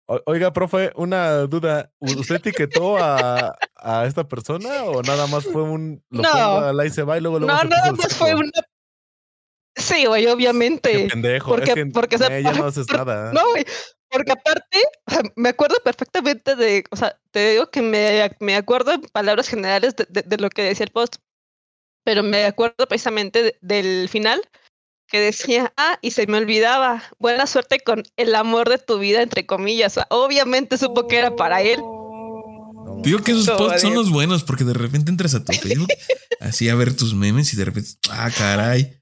[0.06, 1.92] O- Oiga, profe, una duda.
[2.00, 6.30] ¿Usted etiquetó a, a esta persona o nada más fue un lo No.
[6.32, 8.50] pongo se va y luego luego No, nada más fue una.
[9.76, 11.08] Sí, güey, Qué obviamente.
[11.08, 11.50] pendejo.
[11.50, 13.32] porque- es que porque se- ella no haces nada.
[13.32, 13.64] No, güey,
[14.10, 18.54] porque aparte, o sea, me acuerdo perfectamente de, o sea, te digo que me, me
[18.56, 21.16] acuerdo en palabras generales de, de- de lo que decía el post,
[22.04, 24.40] pero me acuerdo precisamente de- del final
[25.08, 29.22] que decía, ah, y se me olvidaba, buena suerte con el amor de tu vida,
[29.22, 29.92] entre comillas.
[29.92, 31.80] O sea, obviamente supo que era para él.
[33.02, 35.88] Digo que esos No, posts son los buenos porque de repente entras a tu Facebook
[36.40, 38.98] así a ver tus memes y de repente, ah, caray.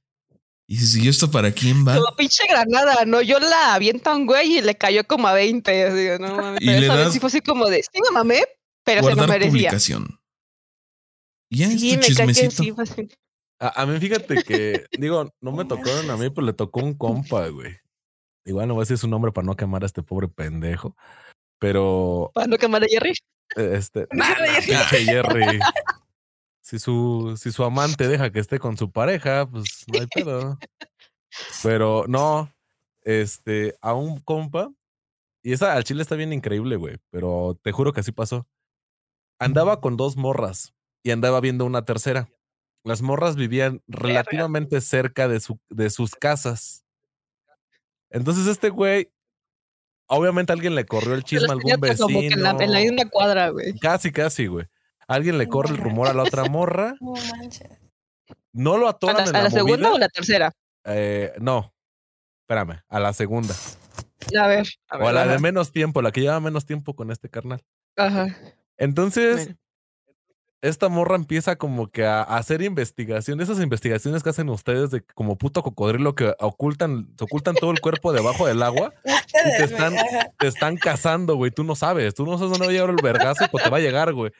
[0.72, 1.96] Y dices, ¿y esto para quién va?
[1.96, 3.20] Como pinche granada, ¿no?
[3.20, 5.84] Yo la aviento a un güey y le cayó como a 20.
[5.84, 8.00] así, no mames, Y pero le esa vez das sí fue así como de, sí
[8.02, 8.42] me mamé,
[8.82, 9.50] pero se lo Guardar merecía.
[9.50, 10.18] publicación.
[11.50, 13.08] Y ya Sí, es tu me cae sí, así.
[13.60, 16.94] A, a mí, fíjate que, digo, no me tocaron a mí, pero le tocó un
[16.94, 17.76] compa, güey.
[18.46, 20.96] Igual no voy a decir su nombre para no quemar a este pobre pendejo.
[21.58, 23.12] Pero, Para no quemar a Jerry.
[23.56, 24.06] eh, este,
[24.66, 25.60] pinche Jerry.
[26.72, 30.58] Si su, si su amante deja que esté con su pareja, pues no hay pedo.
[31.62, 32.50] Pero no,
[33.02, 34.72] este, a un compa,
[35.42, 38.46] y esa al chile está bien increíble, güey, pero te juro que así pasó.
[39.38, 42.30] Andaba con dos morras y andaba viendo una tercera.
[42.84, 46.84] Las morras vivían relativamente cerca de, su, de sus casas.
[48.08, 49.12] Entonces este güey,
[50.06, 52.94] obviamente alguien le corrió el chisme a algún como que en la, en la vecino.
[52.94, 53.78] misma cuadra, güey.
[53.78, 54.64] Casi, casi, güey.
[55.08, 56.94] Alguien le corre el rumor a la otra morra.
[57.00, 57.68] No manches.
[58.52, 60.52] No lo ¿A atoran la, en a la, la segunda o la tercera?
[60.84, 61.72] Eh, no,
[62.42, 63.54] espérame, a la segunda.
[64.38, 64.66] A ver.
[64.88, 67.28] A ver O a la de menos tiempo, la que lleva menos tiempo con este
[67.30, 67.62] carnal.
[67.96, 68.28] ajá.
[68.76, 69.54] Entonces,
[70.60, 75.02] esta morra empieza como que a, a hacer investigación, esas investigaciones que hacen ustedes de
[75.02, 78.92] como puto cocodrilo que ocultan, se ocultan todo el cuerpo debajo del agua,
[79.58, 80.30] están- ajá.
[80.38, 83.02] te están cazando, güey, tú no sabes, tú no sabes dónde va a llegar el
[83.02, 84.30] vergazo, pues te va a llegar, güey.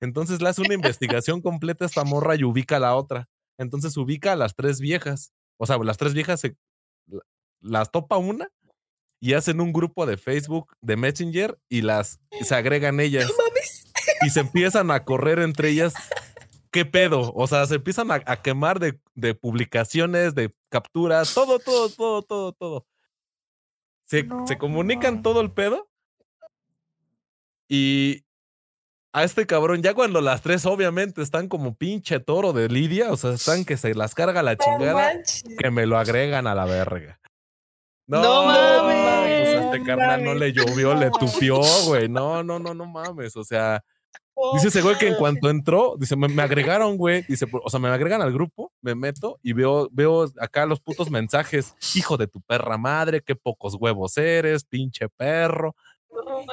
[0.00, 3.28] Entonces le hace una investigación completa a esta morra y ubica a la otra.
[3.58, 5.32] Entonces ubica a las tres viejas.
[5.56, 6.56] O sea, las tres viejas se,
[7.60, 8.48] las topa una
[9.20, 13.34] y hacen un grupo de Facebook, de Messenger y las y se agregan ellas No
[13.44, 13.92] mames.
[14.22, 15.94] y se empiezan a correr entre ellas.
[16.70, 17.32] ¿Qué pedo?
[17.34, 22.22] O sea, se empiezan a, a quemar de, de publicaciones, de capturas, todo, todo, todo,
[22.22, 22.86] todo, todo.
[24.04, 25.22] Se, No, se comunican no.
[25.22, 25.90] todo el pedo.
[27.68, 28.24] Y
[29.12, 33.16] a este cabrón, ya cuando las tres obviamente están como pinche toro de Lidia, o
[33.16, 35.12] sea, están que se las carga la chingada,
[35.58, 37.18] que me lo agregan a la verga.
[38.06, 42.08] No mames, pues a este carnal no le llovió, le tupió, güey.
[42.08, 43.36] No, no, no, no mames.
[43.36, 43.82] O sea,
[44.54, 47.24] Dice ese güey que en cuanto entró, dice, me, agregaron, güey.
[47.28, 51.10] Dice, o sea, me agregan al grupo, me meto y veo, veo acá los putos
[51.10, 51.74] mensajes.
[51.96, 55.74] Hijo de tu perra madre, qué pocos huevos eres, pinche perro.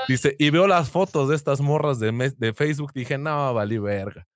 [0.08, 2.92] Dice, y veo las fotos de estas morras de, de Facebook.
[2.94, 4.28] Dije, no, valí verga.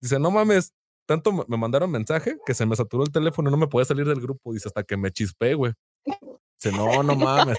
[0.00, 0.72] Dice, no mames,
[1.06, 4.20] tanto me mandaron mensaje que se me saturó el teléfono, no me podía salir del
[4.20, 4.52] grupo.
[4.52, 5.72] Dice, hasta que me chispé, güey.
[6.04, 7.58] Dice, no, no mames.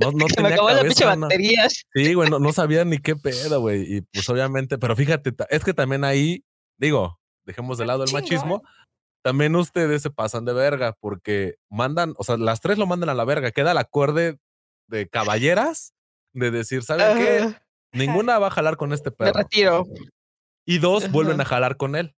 [0.00, 1.84] No, no tenía me cabeza, la baterías.
[1.92, 3.96] Sí, güey, no, sabía ni qué pedo, güey.
[3.96, 6.44] Y pues obviamente, pero fíjate, es que también ahí,
[6.78, 8.62] digo, dejemos de lado el machismo,
[9.22, 13.14] también ustedes se pasan de verga porque mandan, o sea, las tres lo mandan a
[13.14, 13.50] la verga.
[13.50, 14.38] Queda el acuerde
[14.86, 15.95] de caballeras
[16.36, 17.54] de decir, ¿saben qué?
[17.92, 19.32] Ninguna va a jalar con este perro.
[19.34, 19.86] Me retiro.
[20.66, 22.14] Y dos vuelven a jalar con él.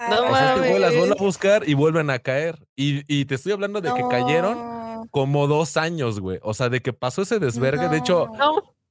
[0.00, 2.58] No o sea, este las vuelven a buscar y vuelven a caer.
[2.74, 6.40] Y, y te estoy hablando de que cayeron como dos años, güey.
[6.42, 7.88] O sea, de que pasó ese desvergue.
[7.88, 8.28] De hecho,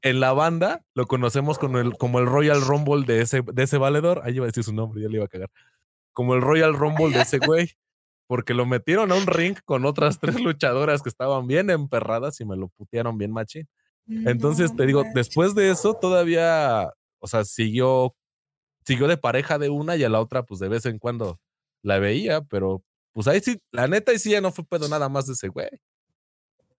[0.02, 3.78] en la banda lo conocemos como el, como el Royal Rumble de ese, de ese
[3.78, 4.22] valedor.
[4.24, 5.50] Ahí iba a decir su nombre, ya le iba a cagar.
[6.14, 7.76] Como el Royal Rumble de ese güey.
[8.28, 12.46] Porque lo metieron a un ring con otras tres luchadoras que estaban bien emperradas y
[12.46, 13.68] me lo putearon bien machín.
[14.26, 18.16] Entonces te digo, después de eso todavía, o sea, siguió
[18.86, 21.40] siguió de pareja de una y a la otra, pues de vez en cuando
[21.82, 22.84] la veía, pero
[23.14, 25.48] pues ahí sí, la neta, y sí ya no fue pedo nada más de ese
[25.48, 25.70] güey.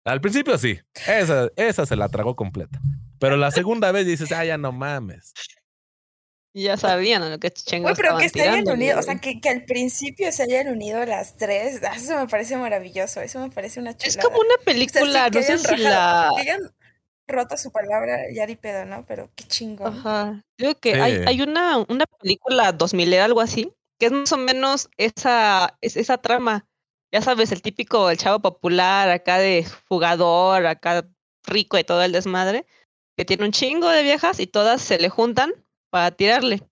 [0.05, 2.81] Al principio sí, esa, esa se la tragó completa.
[3.19, 5.33] Pero la segunda vez dices, ah, ya no mames.
[6.55, 9.65] Ya sabían lo que chingos pero que se hayan unido, o sea, que, que, al
[9.65, 14.21] principio se hayan unido las tres, eso me parece maravilloso, eso me parece una chulada.
[14.21, 16.31] Es como una película, no sé si la
[17.29, 19.05] rota su palabra, ya ni pedo, ¿no?
[19.07, 19.99] Pero qué chingón.
[19.99, 20.43] Ajá.
[20.59, 24.89] Digo que hay, hay una, una película 2000 algo así, que es más o menos
[24.97, 26.67] esa, esa trama.
[27.13, 31.07] Ya sabes, el típico, el chavo popular, acá de jugador, acá
[31.47, 32.67] rico y todo el desmadre,
[33.17, 35.53] que tiene un chingo de viejas y todas se le juntan
[35.91, 36.63] para tirarle.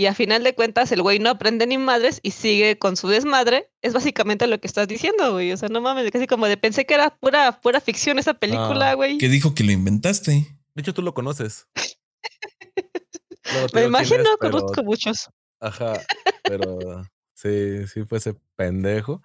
[0.00, 3.08] Y a final de cuentas, el güey no aprende ni madres y sigue con su
[3.08, 3.70] desmadre.
[3.82, 5.52] Es básicamente lo que estás diciendo, güey.
[5.52, 8.92] O sea, no mames, casi como de pensé que era pura, pura ficción esa película,
[8.92, 9.18] ah, güey.
[9.18, 10.56] ¿Qué dijo que lo inventaste?
[10.74, 11.68] De hecho, tú lo conoces.
[13.74, 15.28] Me imagino, conozco muchos.
[15.60, 16.00] Ajá,
[16.44, 19.20] pero sí, sí fue ese pendejo.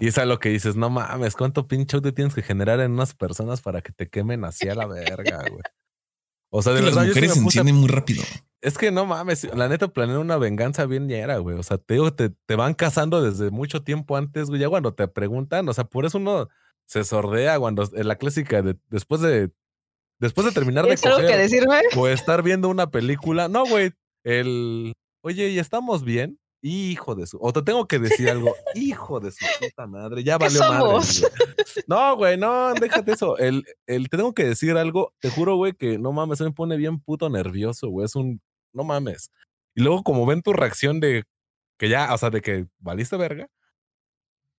[0.00, 2.90] Y es a lo que dices, no mames, ¿cuánto pinche te tienes que generar en
[2.90, 5.62] unas personas para que te quemen así a la verga, güey?
[6.50, 8.22] O sea, de las mujeres se encienden muy rápido.
[8.62, 11.58] Es que no mames, la neta planean una venganza bien ñera, güey.
[11.58, 14.60] O sea, te, te, te van cazando desde mucho tiempo antes, güey.
[14.60, 16.48] Ya cuando te preguntan, o sea, por eso uno
[16.86, 19.50] se sordea cuando en la clásica de después de
[20.18, 21.80] después de terminar de coger que decirme?
[21.96, 23.48] o estar viendo una película.
[23.48, 23.92] No, güey,
[24.24, 24.92] el
[25.22, 26.38] oye, ¿y estamos bien?
[26.68, 27.38] Hijo de su.
[27.40, 28.52] O te tengo que decir algo.
[28.74, 30.24] Hijo de su puta madre.
[30.24, 30.98] Ya valió madre.
[31.86, 33.38] No, güey, no, déjate eso.
[33.38, 35.14] El, el, te tengo que decir algo.
[35.20, 38.06] Te juro, güey, que no mames, me pone bien puto nervioso, güey.
[38.06, 38.40] Es un
[38.72, 39.30] no mames.
[39.76, 41.22] Y luego como ven tu reacción de
[41.78, 43.46] que ya, o sea, de que valiste verga.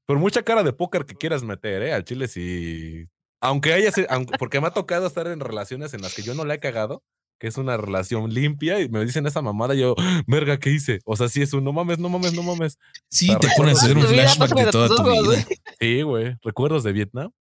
[0.05, 1.93] Por mucha cara de póker que quieras meter, ¿eh?
[1.93, 3.03] Al chile sí.
[3.41, 4.08] Aunque haya sido,
[4.39, 7.03] porque me ha tocado estar en relaciones en las que yo no le he cagado,
[7.39, 9.95] que es una relación limpia, y me dicen esa mamada, yo,
[10.27, 10.99] verga, ¿qué hice?
[11.05, 12.79] O sea, sí es un no mames, no mames, no mames.
[13.09, 15.45] Sí, te pones a hacer un flashback de toda tu vida.
[15.79, 16.35] Sí, güey.
[16.41, 17.31] Recuerdos de Vietnam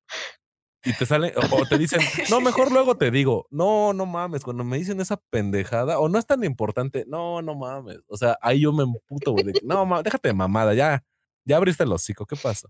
[0.86, 4.62] y te salen, o te dicen, no, mejor luego te digo, no, no mames, cuando
[4.62, 7.98] me dicen esa pendejada, o no es tan importante, no, no mames.
[8.06, 11.02] O sea, ahí yo me emputo, güey, no, déjate de mamada, ya,
[11.44, 12.68] ya abriste el hocico, ¿qué pasa?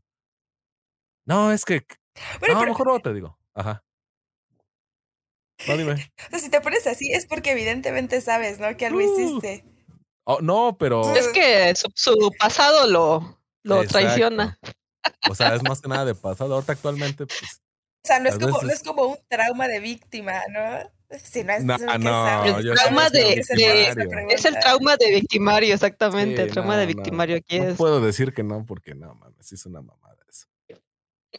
[1.27, 1.85] No, es que,
[2.49, 3.85] no, mejor luego te digo, ajá.
[5.67, 5.95] No, dime.
[6.27, 8.77] O sea, si te pones así es porque evidentemente sabes, ¿no?
[8.77, 9.03] Que algo uh.
[9.03, 9.65] hiciste.
[10.25, 11.15] Oh, no, pero.
[11.15, 14.59] Es que su, pasado lo, lo traiciona.
[15.31, 16.55] O sea, es más que nada de pasado.
[16.55, 17.61] Ahorita actualmente, pues,
[18.07, 21.19] o sea, no es, como, no es como un trauma de víctima, ¿no?
[21.19, 26.43] Si no es no, no, el trauma de, es, el trauma de victimario, exactamente.
[26.43, 29.83] el trauma de victimario aquí no puedo decir que no, porque no, mames, es una
[29.83, 30.19] mamada.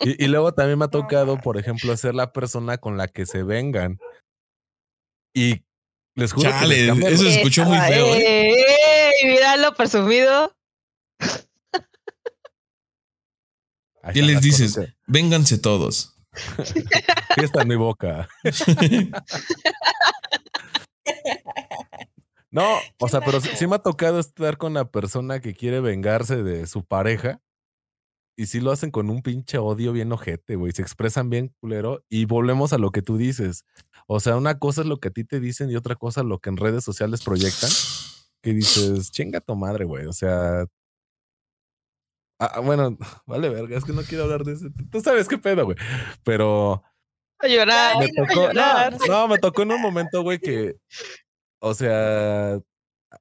[0.01, 3.25] Y, y, luego también me ha tocado, por ejemplo, ser la persona con la que
[3.25, 3.99] se vengan.
[5.33, 5.63] Y
[6.15, 8.53] les juro que eso se escuchó muy feo, ¿eh?
[8.53, 9.29] ¡Ey!
[9.29, 10.55] Míralo, presumido.
[14.13, 14.79] ¿Qué les dices?
[15.05, 16.15] Vénganse todos.
[17.37, 18.27] está en mi boca.
[22.49, 26.41] No, o sea, pero sí, me ha tocado estar con la persona que quiere vengarse
[26.43, 27.39] de su pareja.
[28.37, 30.71] Y sí lo hacen con un pinche odio bien ojete, güey.
[30.71, 32.03] Se expresan bien culero.
[32.07, 33.65] Y volvemos a lo que tú dices.
[34.05, 36.39] O sea, una cosa es lo que a ti te dicen y otra cosa lo
[36.39, 37.71] que en redes sociales proyectan.
[38.43, 40.05] Que dices, chinga tu madre, güey.
[40.05, 40.65] O sea,
[42.39, 44.67] Ah, bueno, vale, verga, es que no quiero hablar de eso.
[44.91, 45.77] Tú sabes qué pedo, güey.
[46.23, 46.83] Pero.
[47.39, 47.95] A llorar.
[47.99, 48.53] Me tocó,
[49.07, 50.75] No, me tocó en un momento, güey, que
[51.59, 52.59] o sea,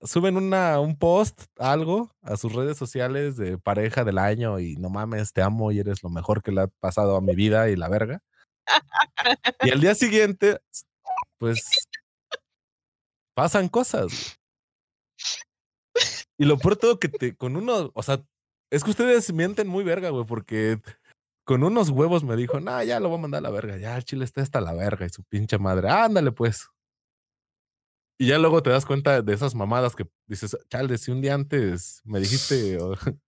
[0.02, 4.90] suben una, un post, algo, a sus redes sociales de pareja del año y no
[4.90, 7.76] mames, te amo y eres lo mejor que le ha pasado a mi vida y
[7.76, 8.22] la verga.
[9.62, 10.58] Y al día siguiente,
[11.38, 11.88] pues
[13.34, 14.38] pasan cosas.
[16.38, 18.22] Y lo peor todo que te, con uno, o sea,
[18.70, 20.80] es que ustedes mienten muy verga, güey, porque
[21.44, 23.96] con unos huevos me dijo, nah, ya lo voy a mandar a la verga, ya
[23.96, 26.66] el chile está hasta la verga y su pinche madre, ándale pues.
[28.18, 31.34] Y ya luego te das cuenta de esas mamadas que dices, chale, si un día
[31.34, 32.78] antes me dijiste,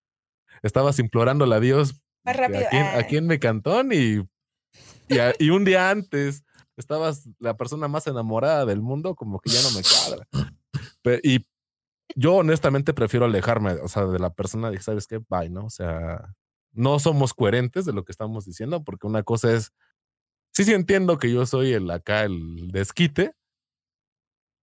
[0.62, 2.01] estabas implorándole a Dios
[2.97, 4.18] Aquí, en mi cantón y,
[5.39, 6.45] y, un día antes
[6.76, 11.20] estabas la persona más enamorada del mundo, como que ya no me cuadra.
[11.22, 11.47] y
[12.14, 15.20] yo honestamente prefiero alejarme, o sea, de la persona de, ¿sabes qué?
[15.28, 15.66] Bye, ¿no?
[15.66, 16.34] O sea,
[16.72, 19.72] no somos coherentes de lo que estamos diciendo, porque una cosa es,
[20.53, 23.32] sí, sí entiendo que yo soy el acá, el desquite,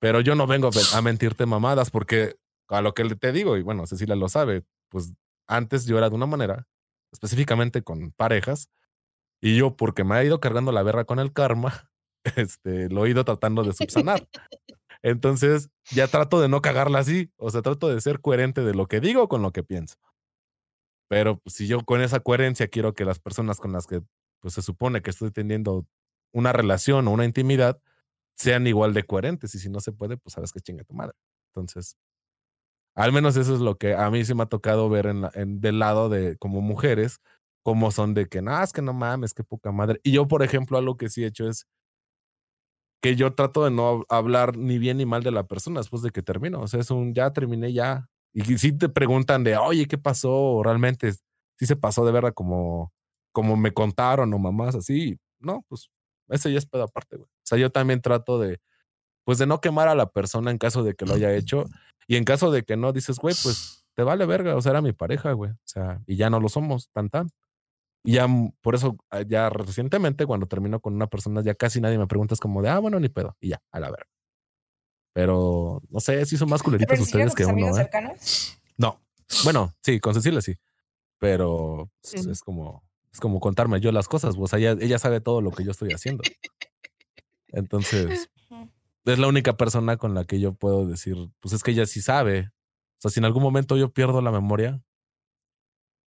[0.06, 2.36] pero yo no vengo a mentirte mamadas porque
[2.68, 5.14] a lo que te digo, y bueno, Cecilia lo sabe, pues
[5.48, 6.68] antes yo era de una manera,
[7.12, 8.70] específicamente con parejas,
[9.42, 11.90] y yo porque me ha ido cargando la verga con el karma,
[12.36, 14.30] este, lo he ido tratando de subsanar.
[15.02, 18.86] Entonces, ya trato de no cagarla así, o sea, trato de ser coherente de lo
[18.86, 19.96] que digo con lo que pienso.
[21.10, 24.04] Pero pues, si yo con esa coherencia quiero que las personas con las que
[24.40, 25.88] pues se supone que estoy teniendo
[26.32, 27.82] una relación o una intimidad,
[28.38, 31.14] sean igual de coherentes y si no se puede, pues sabes que chinga tu madre.
[31.54, 31.96] Entonces,
[32.96, 35.60] al menos eso es lo que a mí sí me ha tocado ver en, en
[35.62, 37.20] del lado de como mujeres,
[37.64, 40.00] como son de que, no, es que no mames, qué poca madre.
[40.04, 41.66] Y yo, por ejemplo, algo que sí he hecho es
[43.02, 46.12] que yo trato de no hablar ni bien ni mal de la persona después de
[46.12, 46.62] que termino.
[46.62, 48.08] O sea, es un ya terminé ya.
[48.34, 50.62] Y si te preguntan de, oye, ¿qué pasó?
[50.64, 51.14] Realmente,
[51.58, 52.92] si se pasó de verdad como,
[53.32, 55.18] como me contaron o mamás así.
[55.40, 55.90] No, pues
[56.30, 57.28] eso ya es pedo aparte, güey.
[57.28, 58.60] O sea, yo también trato de,
[59.24, 61.66] pues de no quemar a la persona en caso de que lo haya hecho.
[62.08, 64.82] Y en caso de que no, dices, güey, pues te vale verga, o sea, era
[64.82, 65.52] mi pareja, güey.
[65.52, 67.30] O sea, y ya no lo somos, tan tan.
[68.04, 68.28] Y ya
[68.62, 72.36] por eso, ah, ya recientemente, cuando termino con una persona, ya casi nadie me pregunta,
[72.36, 73.36] es como de, ah, bueno, ni pedo.
[73.40, 74.10] Y ya, a la verga.
[75.14, 77.76] Pero no sé si son más culeritos ustedes que uno.
[77.80, 77.90] ¿eh?
[78.78, 79.02] No.
[79.44, 80.56] Bueno, sí, con Cecilia sí.
[81.18, 82.84] Pero es como,
[83.16, 85.72] es como contarme yo las cosas, o sea, ella, ella sabe todo lo que yo
[85.72, 86.22] estoy haciendo.
[87.48, 88.30] Entonces,
[89.06, 92.02] es la única persona con la que yo puedo decir, pues es que ella sí
[92.02, 92.52] sabe.
[92.98, 94.84] O sea, si en algún momento yo pierdo la memoria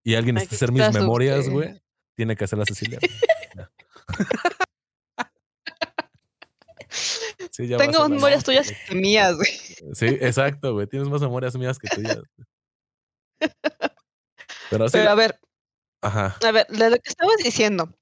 [0.05, 1.81] y alguien necesita hacer mis memorias, güey,
[2.15, 2.99] tiene que hacer la Cecilia.
[7.57, 9.49] Tengo memorias tuyas que mías, güey.
[9.95, 10.87] Sí, exacto, güey.
[10.87, 12.21] Tienes más memorias mías que tuyas.
[14.71, 15.41] Pero, Pero a ver,
[16.03, 16.37] Ajá.
[16.47, 17.93] A ver, de lo que estabas diciendo,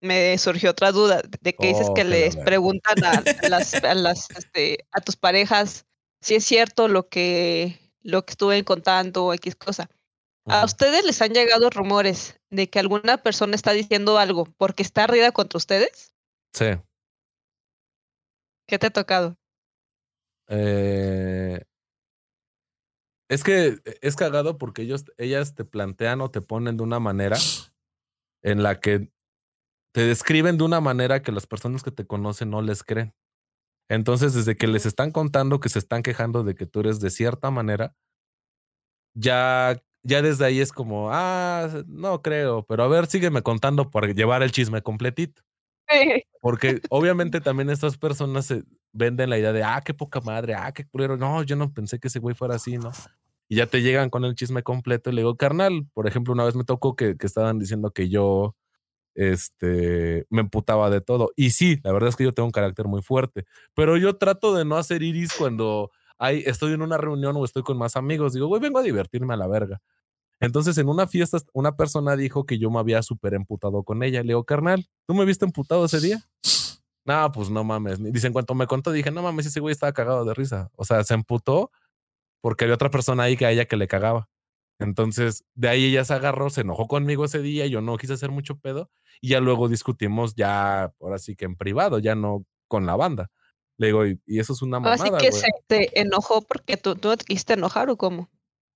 [0.00, 4.86] me surgió otra duda, de que dices que les preguntan a, las, a, las, este,
[4.92, 5.86] a tus parejas
[6.20, 9.88] si es cierto lo que, lo que estuve contando o X cosa.
[10.48, 15.04] ¿A ustedes les han llegado rumores de que alguna persona está diciendo algo porque está
[15.04, 16.14] arriba contra ustedes?
[16.52, 16.66] Sí.
[18.68, 19.36] ¿Qué te ha tocado?
[20.48, 21.60] Eh,
[23.28, 27.00] es que e, es cagado porque ellos, ellas te plantean o te ponen de una
[27.00, 27.36] manera
[28.42, 29.10] en la que
[29.92, 33.14] te describen de una manera que las personas que te conocen no les creen.
[33.88, 37.10] Entonces, desde que les están contando que se están quejando de que tú eres de
[37.10, 37.94] cierta manera,
[39.14, 44.08] ya, ya desde ahí es como, ah, no creo, pero a ver, sígueme contando para
[44.12, 45.42] llevar el chisme completito.
[46.40, 48.64] Porque obviamente también estas personas se
[48.96, 51.16] venden la idea de, ah, qué poca madre, ah, qué culero.
[51.16, 52.92] No, yo no pensé que ese güey fuera así, ¿no?
[53.48, 56.44] Y ya te llegan con el chisme completo y le digo, carnal, por ejemplo, una
[56.44, 58.56] vez me tocó que, que estaban diciendo que yo
[59.14, 61.30] este, me emputaba de todo.
[61.36, 63.44] Y sí, la verdad es que yo tengo un carácter muy fuerte,
[63.74, 67.62] pero yo trato de no hacer iris cuando hay, estoy en una reunión o estoy
[67.62, 68.32] con más amigos.
[68.32, 69.80] Digo, güey, vengo a divertirme a la verga.
[70.40, 74.20] Entonces, en una fiesta, una persona dijo que yo me había súper emputado con ella.
[74.22, 76.20] Le digo, carnal, ¿tú me viste emputado ese día?
[77.06, 78.02] No, pues no mames.
[78.12, 80.70] Dice, en cuanto me contó, dije, no mames, ese güey estaba cagado de risa.
[80.76, 81.70] O sea, se emputó
[82.40, 84.28] porque había otra persona ahí que a ella que le cagaba.
[84.78, 88.30] Entonces, de ahí ella se agarró, se enojó conmigo ese día, yo no quise hacer
[88.30, 88.90] mucho pedo
[89.20, 93.30] y ya luego discutimos ya, ahora sí que en privado, ya no con la banda.
[93.78, 97.16] Le digo, y, eso es una mamada, Así que se te enojó porque tú, tú
[97.16, 98.30] te quisiste enojar o cómo?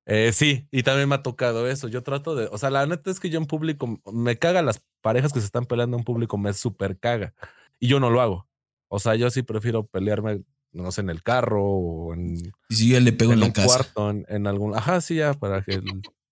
[0.06, 1.88] Eh, sí, y también me ha tocado eso.
[1.88, 4.82] Yo trato de, o sea, la neta es que yo en público me caga las
[5.02, 7.34] parejas que se están peleando en público, me súper caga.
[7.80, 8.48] Y yo no lo hago.
[8.88, 12.36] O sea, yo sí prefiero pelearme, no sé, en el carro o en.
[12.68, 13.66] Y si yo le pego en, la casa.
[13.66, 14.76] cuarto, en, algún.
[14.76, 15.80] Ajá, sí, ya, para que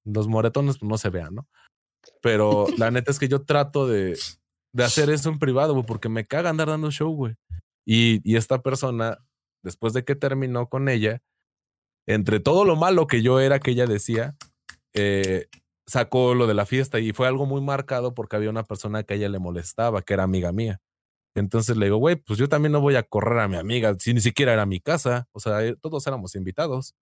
[0.05, 1.49] los moretones pues, no se vean, ¿no?
[2.23, 4.19] Pero la neta es que yo trato de,
[4.73, 7.35] de hacer eso en privado, güey, porque me caga andar dando show, güey.
[7.85, 9.19] Y, y esta persona
[9.63, 11.23] después de que terminó con ella,
[12.07, 14.37] entre todo lo malo que yo era que ella decía,
[14.95, 15.47] eh,
[15.87, 19.15] sacó lo de la fiesta y fue algo muy marcado porque había una persona que
[19.15, 20.81] a ella le molestaba, que era amiga mía.
[21.39, 24.15] Entonces le digo, güey, pues yo también no voy a correr a mi amiga, si
[24.15, 26.95] ni siquiera era mi casa, o sea, eh, todos éramos invitados.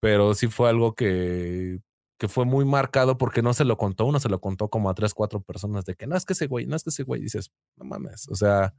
[0.00, 1.80] Pero sí fue algo que,
[2.18, 4.94] que fue muy marcado porque no se lo contó uno, se lo contó como a
[4.94, 7.20] tres, cuatro personas de que no es que ese güey, no es que ese güey,
[7.22, 8.74] dices, no mames, o sea,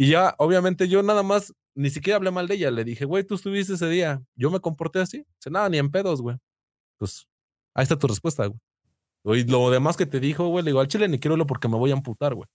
[0.00, 2.70] y ya, obviamente, yo nada más, ni siquiera hablé mal de ella.
[2.70, 4.22] Le dije, güey, tú estuviste ese día.
[4.34, 5.26] Yo me comporté así.
[5.36, 6.38] Dice, nada, ni en pedos, güey.
[6.98, 7.28] Pues,
[7.74, 9.42] ahí está tu respuesta, güey.
[9.42, 11.68] Y lo demás que te dijo, güey, le digo, al chile ni quiero lo porque
[11.68, 12.48] me voy a amputar, güey.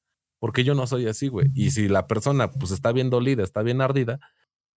[0.46, 1.50] Porque yo no soy así, güey.
[1.56, 4.20] Y si la persona, pues, está bien dolida, está bien ardida,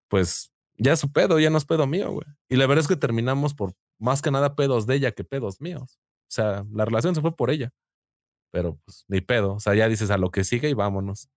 [0.08, 2.26] pues, ya es su pedo, ya no es pedo mío, güey.
[2.48, 5.60] Y la verdad es que terminamos por más que nada pedos de ella que pedos
[5.60, 6.00] míos.
[6.22, 7.70] O sea, la relación se fue por ella.
[8.50, 9.56] Pero, pues, ni pedo.
[9.56, 11.28] O sea, ya dices a lo que sigue y vámonos.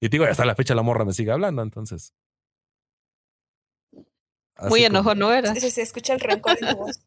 [0.00, 2.14] Y digo, hasta la fecha la morra me sigue hablando, entonces.
[4.68, 5.56] Muy enojo no era.
[5.56, 7.00] Sí, se escucha el rencor en tu voz.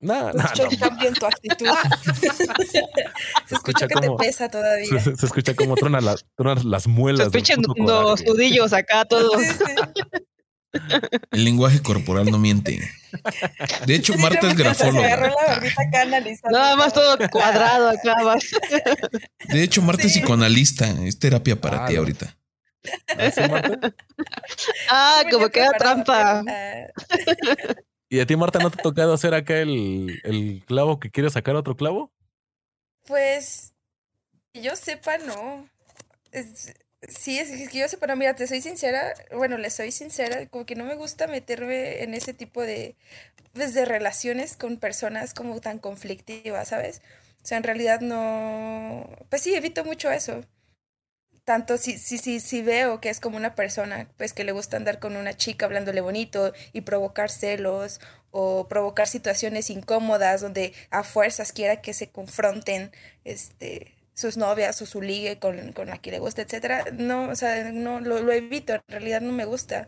[0.00, 1.66] No, no, escucha el cambio en tu actitud.
[3.48, 5.00] se, escucha, como, te pesa todavía.
[5.00, 7.30] Se, escucha como tronan, las muelas.
[7.32, 9.42] Se escuchan los nudillos acá todos.
[11.30, 12.78] El lenguaje corporal no miente.
[13.86, 15.32] De hecho, Marta es grafóloga.
[16.50, 18.38] Nada más todo cuadrado acá.
[19.48, 20.90] De hecho, Marta es psicoanalista.
[21.04, 22.36] Es terapia para ti ahorita.
[24.90, 26.44] ah, como queda trampa.
[28.08, 31.30] ¿Y a ti, Marta, no te ha tocado hacer acá el, el clavo que quiere
[31.30, 32.12] sacar otro clavo?
[33.06, 33.72] Pues,
[34.52, 35.68] que yo sepa, no.
[37.08, 40.66] Sí, es que yo sé, pero mira, te soy sincera, bueno, le soy sincera, como
[40.66, 42.96] que no me gusta meterme en ese tipo de,
[43.54, 47.02] pues, de relaciones con personas como tan conflictivas, ¿sabes?
[47.42, 50.44] O sea, en realidad no, pues sí, evito mucho eso.
[51.46, 54.76] Tanto si, si, si, si veo que es como una persona, pues que le gusta
[54.76, 58.00] andar con una chica hablándole bonito y provocar celos
[58.32, 62.90] o provocar situaciones incómodas donde a fuerzas quiera que se confronten,
[63.24, 67.36] este, sus novias o su ligue con, con la que le gusta, etcétera, no, o
[67.36, 69.86] sea, no, lo, evito, en realidad no me gusta.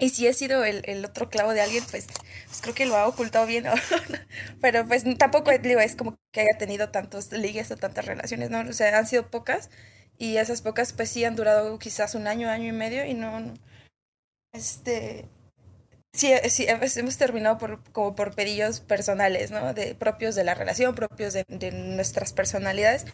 [0.00, 2.06] Y si he sido el, el otro clavo de alguien, pues,
[2.46, 3.64] pues, creo que lo ha ocultado bien,
[4.60, 8.60] pero pues tampoco es como que haya tenido tantos ligues o tantas relaciones, ¿no?
[8.60, 9.70] O sea, han sido pocas
[10.18, 13.40] y esas pocas pues sí han durado quizás un año, año y medio y no,
[13.40, 13.54] no
[14.52, 15.26] este,
[16.12, 19.74] Sí, eh, sí, hemos terminado por, como por pedillos personales, ¿no?
[19.74, 23.06] De, propios de la relación, propios de, nuestras personalidades.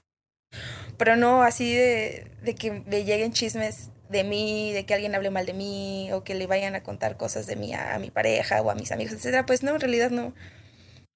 [0.97, 5.31] Pero no así de, de, que me lleguen chismes de mí, de que alguien hable
[5.31, 8.63] mal de mí, o que le vayan a contar cosas de mí a, mi pareja
[8.63, 9.45] o a mis amigos, etcétera.
[9.47, 10.35] Pues no, en realidad no.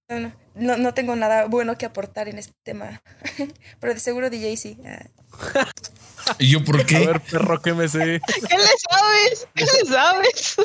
[0.09, 3.03] No, no, no tengo nada bueno que aportar en este tema.
[3.81, 4.79] Pero de seguro DJ sí.
[6.39, 6.97] ¿Y yo por qué?
[6.97, 8.21] A ver, perro, ¿qué me sé?
[8.27, 9.49] ¿Qué le sabes?
[9.55, 10.57] ¿Qué le sabes?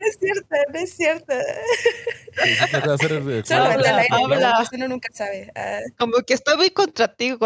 [0.00, 1.34] No es cierto, no es cierto.
[3.54, 4.68] habla, habla.
[4.72, 5.52] Uno nunca sabe.
[5.54, 5.80] Ah.
[5.98, 7.36] Como que está muy contra ti,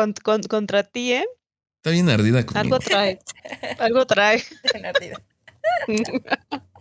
[0.48, 1.26] contra ti, ¿eh?
[1.78, 2.76] Está bien ardida conmigo.
[2.76, 3.18] Algo trae.
[3.78, 4.42] Algo trae.
[4.72, 5.20] Bien ardida.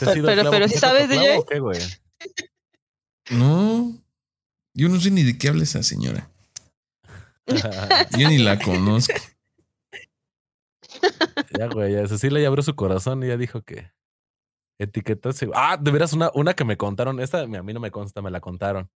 [0.00, 1.44] pero, pero, si sabes de ella.
[3.30, 3.96] No.
[4.74, 6.28] Yo no sé ni de qué habla esa señora.
[8.18, 9.14] Yo ni la conozco.
[11.56, 13.90] Ya, güey, ya Cecilia ya abrió su corazón y ya dijo que
[14.78, 15.48] etiquetase.
[15.54, 17.20] Ah, de veras, una, una que me contaron.
[17.20, 18.90] Esta a mí no me consta, me la contaron.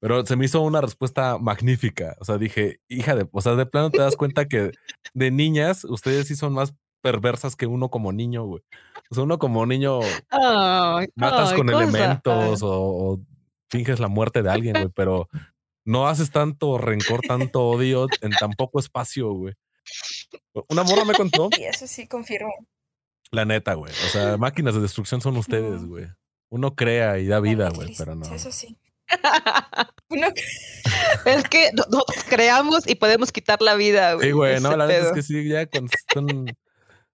[0.00, 2.16] Pero se me hizo una respuesta magnífica.
[2.20, 4.72] O sea, dije, hija de, o sea, de plano te das cuenta que
[5.14, 8.62] de niñas, ustedes sí son más perversas que uno como niño, güey.
[9.10, 10.00] O sea, uno como niño
[11.14, 13.20] matas con elementos o, o,
[13.70, 15.28] finges la muerte de alguien, güey, pero
[15.84, 19.54] no haces tanto rencor, tanto odio en tan poco espacio, güey.
[20.68, 21.48] Una morra me contó.
[21.58, 22.52] Y eso sí confirmo.
[23.30, 23.92] La neta, güey.
[23.92, 26.06] O sea, máquinas de destrucción son ustedes, güey.
[26.48, 28.26] Uno crea y da vida, güey, pero no.
[28.32, 28.76] Eso sí.
[31.26, 34.28] es que nosotros creamos y podemos quitar la vida, güey.
[34.28, 36.46] Sí, güey, no, la neta es que sí, ya cuando son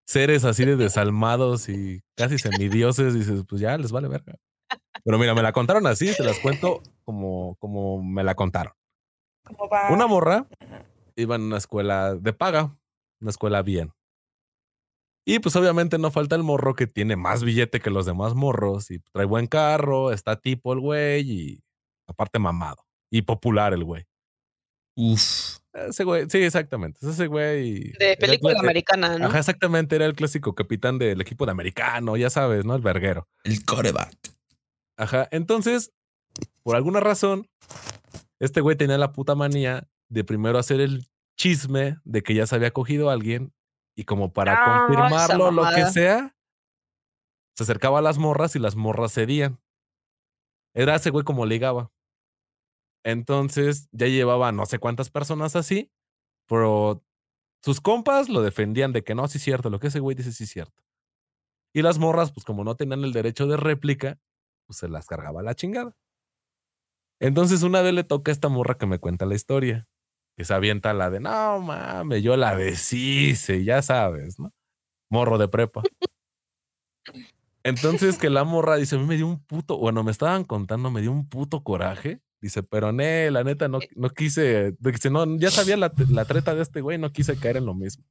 [0.07, 4.36] seres así de desalmados y casi semidioses, dices, pues ya les vale verga.
[5.05, 8.72] Pero mira, me la contaron así, te las cuento como, como me la contaron.
[9.90, 10.46] Una morra
[11.16, 12.76] iba en una escuela de paga,
[13.20, 13.92] una escuela bien.
[15.24, 18.90] Y pues obviamente no falta el morro que tiene más billete que los demás morros
[18.90, 21.64] y trae buen carro, está tipo el güey y
[22.09, 24.05] aparte mamado y popular el güey.
[24.97, 25.59] Uf.
[25.72, 26.99] Ese güey, sí, exactamente.
[27.07, 27.93] Ese güey.
[27.99, 29.26] De película americana, ¿no?
[29.26, 29.97] Ajá, exactamente.
[29.97, 32.74] Era el clásico capitán del equipo de americano, ya sabes, ¿no?
[32.74, 33.26] El verguero.
[33.45, 34.14] El coreback.
[34.99, 35.28] Ajá.
[35.30, 35.93] Entonces,
[36.62, 37.49] por alguna razón,
[38.40, 41.07] este güey tenía la puta manía de primero hacer el
[41.38, 43.53] chisme de que ya se había cogido a alguien
[43.97, 46.34] Y como para confirmarlo, lo que sea,
[47.57, 49.61] se acercaba a las morras y las morras cedían.
[50.74, 51.90] Era ese güey como ligaba.
[53.05, 55.90] Entonces ya llevaba no sé cuántas personas así,
[56.46, 57.05] pero
[57.62, 60.32] sus compas lo defendían de que no, sí es cierto, lo que ese güey dice
[60.32, 60.82] sí es cierto.
[61.74, 64.18] Y las morras, pues como no tenían el derecho de réplica,
[64.66, 65.96] pues se las cargaba la chingada.
[67.20, 69.88] Entonces una vez le toca a esta morra que me cuenta la historia,
[70.36, 74.50] que se avienta la de, no mames, yo la deshice, ya sabes, ¿no?
[75.09, 75.82] Morro de prepa.
[77.64, 80.90] Entonces que la morra dice, a mí me dio un puto, bueno, me estaban contando,
[80.90, 82.20] me dio un puto coraje.
[82.43, 86.57] Dice, pero ne, la neta, no, no quise, dice, no, ya sabía la, la treta
[86.57, 88.05] de este güey, no quise caer en lo mismo.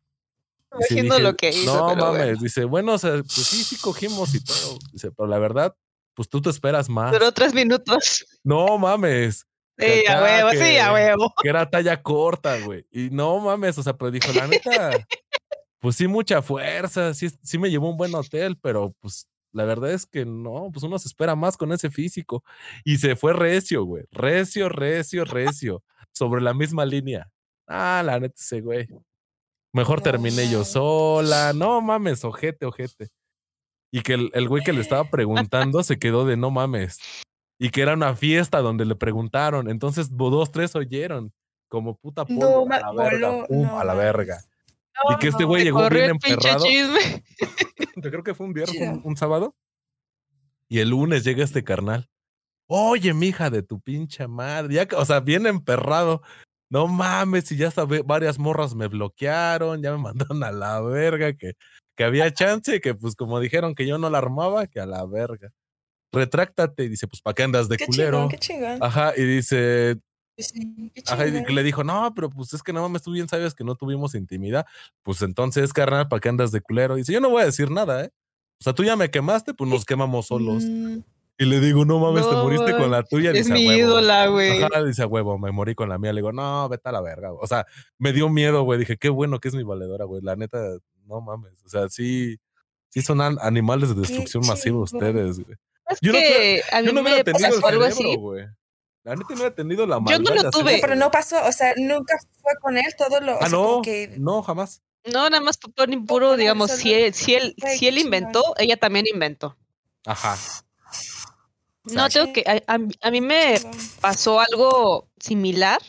[0.72, 1.76] Haciendo lo que hizo.
[1.76, 4.80] No mames, dice, bueno, o sea, pues sí, sí cogimos y todo.
[4.94, 5.76] Dice, pero la verdad,
[6.14, 7.12] pues tú te esperas más.
[7.12, 8.26] Duró tres minutos.
[8.42, 9.46] No mames.
[9.78, 11.34] Sí, a huevo, sí, a huevo.
[11.44, 12.86] Que era talla corta, güey.
[12.90, 14.92] Y no mames, o sea, pero dijo, la neta,
[15.80, 19.92] pues sí, mucha fuerza, sí, sí me llevó un buen hotel, pero pues la verdad
[19.92, 22.44] es que no, pues uno se espera más con ese físico.
[22.84, 24.06] Y se fue recio, güey.
[24.12, 25.84] Recio, recio, recio.
[26.14, 27.30] sobre la misma línea.
[27.68, 28.88] Ah, la neta, ese güey.
[29.74, 31.54] Mejor terminé yo sola.
[31.54, 33.10] No mames, ojete, ojete.
[33.92, 37.00] Y que el, güey que le estaba preguntando se quedó de no mames.
[37.60, 39.70] Y que era una fiesta donde le preguntaron.
[39.70, 41.32] Entonces dos, tres oyeron.
[41.70, 44.44] Como puta polvo, a la verga, pum, a la verga.
[45.10, 46.66] Y que este güey llegó bien emperrado.
[47.96, 49.56] Yo creo que fue un viernes, un, sábado.
[50.68, 52.10] Y el lunes llega este carnal.
[52.68, 54.76] Oye, mija de tu pinche madre.
[54.76, 56.22] Ya, o sea, bien emperrado.
[56.70, 61.34] No mames, y ya sabes, varias morras me bloquearon, ya me mandaron a la verga,
[61.34, 61.54] que,
[61.98, 65.06] que había chance, que pues como dijeron que yo no la armaba, que a la
[65.06, 65.52] verga.
[66.14, 68.30] Retráctate, y dice, pues ¿para qué andas de culero?
[68.30, 68.82] qué chingón.
[68.82, 69.98] Ajá, y dice,
[71.08, 73.64] Ajá, y le dijo, no, pero pues es que no mames, tú bien sabes que
[73.64, 74.66] no tuvimos intimidad.
[75.04, 76.96] Pues entonces, carnal, ¿para qué andas de culero?
[76.96, 78.12] dice, yo no voy a decir nada, ¿eh?
[78.60, 80.64] O sea, tú ya me quemaste, pues nos quemamos solos.
[80.64, 81.00] Mm.
[81.42, 83.32] Y le digo, no mames, te moriste con la tuya.
[83.32, 84.60] Es mi ídola, güey.
[84.86, 86.14] Dice, huevo, me morí con la mía.
[86.14, 87.34] Le digo, no, vete a la verga.
[87.34, 87.66] O sea,
[87.98, 88.78] me dio miedo, güey.
[88.78, 90.22] Dije, qué bueno que es mi valedora, güey.
[90.22, 90.60] La neta,
[91.08, 91.54] no mames.
[91.66, 92.38] O sea, sí,
[92.90, 95.58] sí son animales de destrucción masiva ustedes, güey.
[95.90, 98.16] Es yo que no, a mí me pasó algo así.
[98.16, 98.46] Güey.
[99.04, 100.20] La neta no he tenido la maldad.
[100.20, 100.80] Yo no lo tuve.
[100.80, 103.42] Pero no pasó, o sea, nunca fue con él todo lo.
[103.42, 104.16] Ah, no, que...
[104.18, 104.82] no, jamás.
[105.06, 105.74] No, nada más por
[106.06, 109.58] puro, digamos, si él, si él, si él inventó, ella también inventó.
[110.06, 110.38] Ajá.
[111.86, 112.44] No, tengo que.
[112.46, 113.60] A, a, mí me
[114.00, 115.82] pasó algo similar,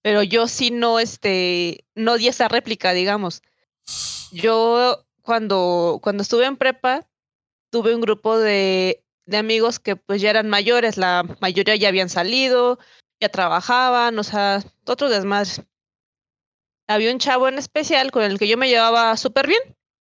[0.00, 3.42] pero yo sí no, este, no di esa réplica, digamos.
[4.32, 7.06] Yo cuando, cuando estuve en prepa,
[7.68, 12.08] tuve un grupo de, de amigos que pues ya eran mayores, la mayoría ya habían
[12.08, 12.78] salido,
[13.20, 15.62] ya trabajaban, o sea, otros desmadres.
[16.88, 19.60] Había un chavo en especial con el que yo me llevaba súper bien.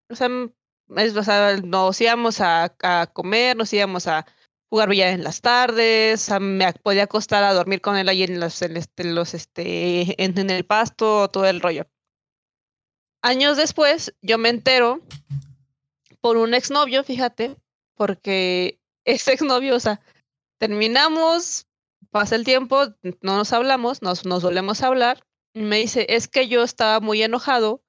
[0.10, 4.26] O sea, o sea, nos íbamos a, a comer, nos íbamos a
[4.70, 8.62] jugar billar en las tardes, me podía acostar a dormir con él ahí en los,
[8.62, 11.88] este, los, este, en, el pasto, todo el rollo.
[13.22, 15.02] Años después, yo me entero
[16.22, 17.56] por un exnovio, fíjate,
[17.96, 20.01] porque ese exnovio, o sea,
[20.60, 21.68] terminamos,
[22.12, 22.86] pasa el tiempo,
[23.22, 26.99] no nos hablamos, nos, nos volvemos a hablar, y me dice, es que yo estaba
[26.99, 27.82] muy enojado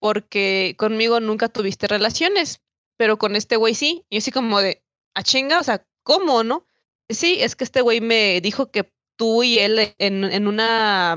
[0.00, 2.62] porque conmigo nunca tuviste relaciones,
[2.96, 4.04] pero con este güey sí.
[4.08, 4.82] Y yo así como de,
[5.14, 6.66] a chinga, o sea, ¿cómo, no?
[7.10, 11.16] Sí, es que este güey me dijo que tú y él en, en una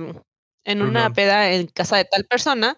[0.64, 2.78] en una peda en casa de tal persona,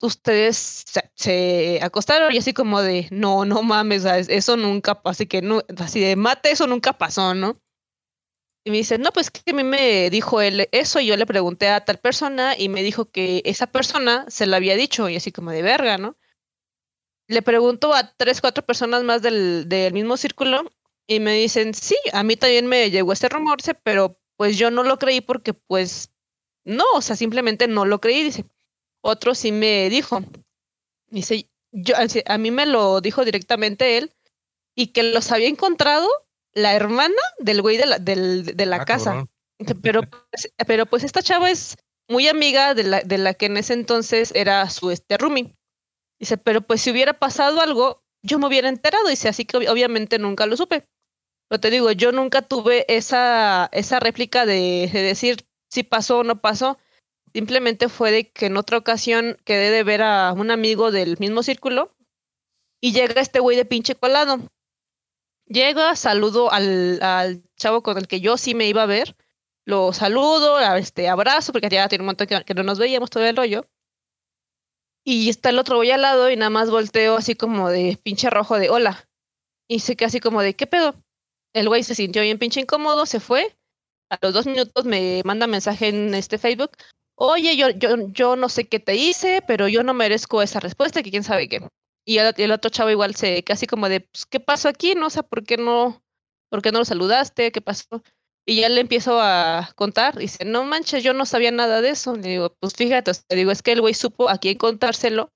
[0.00, 0.84] ustedes
[1.14, 5.62] se, acostaron y así como de, no, no mames, eso nunca pasó, así que no,
[5.78, 7.60] así de mate, eso nunca pasó, ¿no?
[8.64, 11.26] Y me dice, no, pues que a mí me dijo él eso y yo le
[11.26, 15.16] pregunté a tal persona y me dijo que esa persona se lo había dicho y
[15.16, 16.16] así como de verga, ¿no?
[17.26, 20.70] Le pregunto a tres, cuatro personas más del, del mismo círculo
[21.06, 24.82] y me dicen, sí, a mí también me llegó este rumor, pero pues yo no
[24.82, 26.10] lo creí porque pues
[26.64, 28.44] no, o sea, simplemente no lo creí, dice.
[29.02, 30.22] Otro sí me dijo,
[31.08, 31.94] dice, yo,
[32.26, 34.12] a mí me lo dijo directamente él
[34.74, 36.08] y que los había encontrado
[36.52, 39.26] la hermana del güey de la, del, de la ah, casa.
[39.82, 41.76] Pero, pues, pero pues esta chava es
[42.08, 45.54] muy amiga de la, de la que en ese entonces era su este roomie.
[46.18, 49.08] Dice, pero pues si hubiera pasado algo, yo me hubiera enterado.
[49.08, 50.84] Dice, así que obviamente nunca lo supe.
[51.48, 56.24] Pero te digo, yo nunca tuve esa, esa réplica de, de decir si pasó o
[56.24, 56.78] no pasó.
[57.32, 61.42] Simplemente fue de que en otra ocasión quedé de ver a un amigo del mismo
[61.42, 61.94] círculo
[62.80, 64.38] y llega este güey de pinche colado.
[65.46, 69.16] Llega, saludo al, al, chavo con el que yo sí me iba a ver.
[69.64, 73.36] Lo saludo, este, abrazo, porque ya tiene un montón que, no nos veíamos todo el
[73.36, 73.64] rollo.
[75.04, 78.30] Y está el otro güey al lado y nada más volteo así como de pinche
[78.30, 79.08] rojo de hola.
[79.68, 80.94] Y se queda así como de ¿qué pedo?
[81.52, 83.56] El güey se sintió bien pinche incómodo, se fue.
[84.10, 86.72] A los dos minutos me manda mensaje en este Facebook.
[87.22, 91.02] Oye, yo, yo, yo no sé qué te hice, pero yo no merezco esa respuesta,
[91.02, 91.60] que quién sabe qué.
[92.06, 94.94] Y el, otro chavo igual se casi como de, pues, ¿qué pasó aquí?
[94.94, 96.02] No sé por qué no,
[96.50, 98.02] por qué no lo saludaste, qué pasó.
[98.46, 101.90] Y ya le empiezo a contar, y dice, no manches, yo no sabía nada de
[101.90, 102.16] eso.
[102.16, 105.28] Le digo, pues fíjate, le digo, es que el güey supo a quién contárselo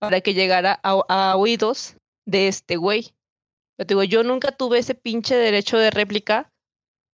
[0.00, 1.96] para que llegara a, oídos
[2.26, 3.12] de este güey.
[3.76, 6.50] Pero digo, yo nunca tuve ese pinche derecho de réplica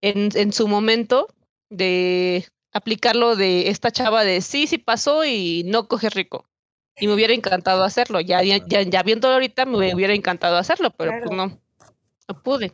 [0.01, 1.27] en, en su momento
[1.73, 2.47] de
[2.77, 6.49] aplicarlo de esta chava de sí, sí pasó y no coge rico.
[6.99, 8.21] Y me hubiera encantado hacerlo.
[8.21, 11.61] Ya, ya, ya, viéndolo ahorita me hubiera encantado hacerlo, pero pues no,
[12.29, 12.73] no pude.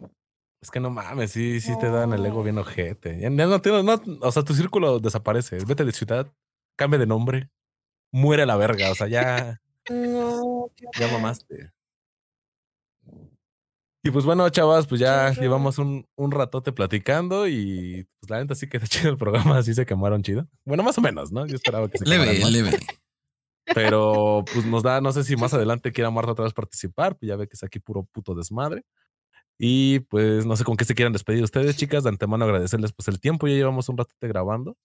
[0.61, 3.19] Es que no mames, sí, sí te dan el ego bien ojete.
[3.21, 3.49] Ya, no,
[3.83, 5.59] no, o sea, tu círculo desaparece.
[5.67, 6.33] Vete de ciudad,
[6.77, 7.51] cambia de nombre,
[8.13, 8.91] muere la verga.
[8.91, 9.61] O sea, ya.
[9.91, 11.73] No, ya mamaste.
[14.05, 18.55] Y pues bueno, chavas, pues ya llevamos un, un ratote platicando y pues la neta
[18.55, 20.49] sí quedó chido el programa, así se quemaron chido.
[20.65, 21.47] Bueno, más o menos, ¿no?
[21.47, 22.79] Yo esperaba que se Leve, leve.
[23.75, 27.29] Pero pues nos da, no sé si más adelante quiera Marta otra vez participar, pues
[27.29, 28.85] ya ve que es aquí puro puto desmadre.
[29.59, 32.03] Y pues no sé con qué se quieran despedir ustedes, chicas.
[32.03, 33.47] De antemano agradecerles pues el tiempo.
[33.47, 34.77] Ya llevamos un rato grabando.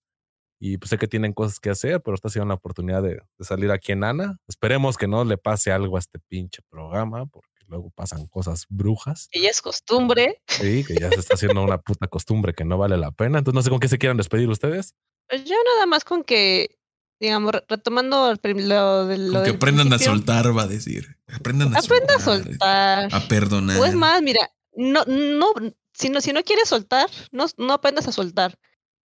[0.59, 3.22] Y pues sé que tienen cosas que hacer, pero esta ha sido una oportunidad de,
[3.39, 4.38] salir aquí en Ana.
[4.47, 9.30] Esperemos que no le pase algo a este pinche programa, porque luego pasan cosas brujas.
[9.32, 10.41] Y es costumbre.
[10.47, 13.39] Sí, que ya se está haciendo una puta costumbre que no vale la pena.
[13.39, 14.95] Entonces no sé con qué se quieran despedir ustedes.
[15.30, 16.78] Pues yo nada más con que
[17.20, 21.18] digamos, retomando lo, de lo que aprendan a soltar, va a decir.
[21.34, 23.09] Aprendan a Aprenda a soltar.
[23.13, 23.78] A perdonar.
[23.78, 25.47] Pues más, mira, no, no,
[25.93, 28.57] si no, si no quieres soltar, no, no aprendas a soltar.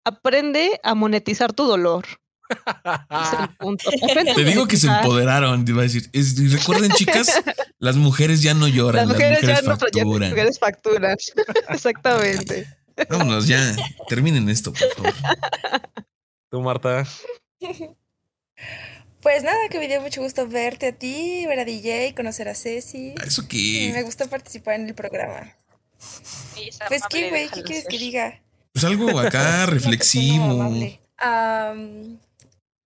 [0.04, 2.04] Aprende a monetizar tu dolor.
[4.34, 6.10] Te digo que se empoderaron, iba a decir.
[6.52, 7.42] recuerden, chicas,
[7.78, 10.08] las mujeres ya no lloran, las mujeres, ya facturan.
[10.08, 11.16] No, las mujeres facturan.
[11.68, 12.66] Exactamente.
[13.08, 13.74] Vámonos, ya.
[14.08, 15.14] Terminen esto, por favor.
[16.50, 17.06] Tú, Marta.
[19.22, 22.54] Pues nada, que me dio mucho gusto verte a ti, ver a DJ, conocer a
[22.54, 23.14] Ceci.
[23.24, 23.90] ¿Eso qué?
[23.94, 25.54] Me gustó participar en el programa.
[26.88, 28.42] pues qué, güey, ¿qué quieres que diga?
[28.72, 30.72] Pues algo acá reflexivo.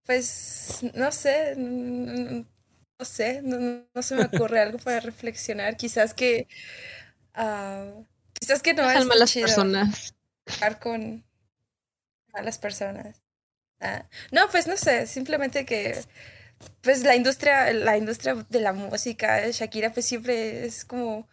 [0.07, 5.77] Pues no sé, no sé, no, se me ocurre algo para reflexionar.
[5.77, 6.47] Quizás que,
[7.37, 10.15] uh, quizás que no es malas personas.
[10.47, 11.25] Estar con
[12.33, 13.21] malas personas.
[13.81, 16.01] Ah, no, pues no sé, simplemente que
[16.81, 21.29] pues la industria, la industria de la música, Shakira, pues siempre es como,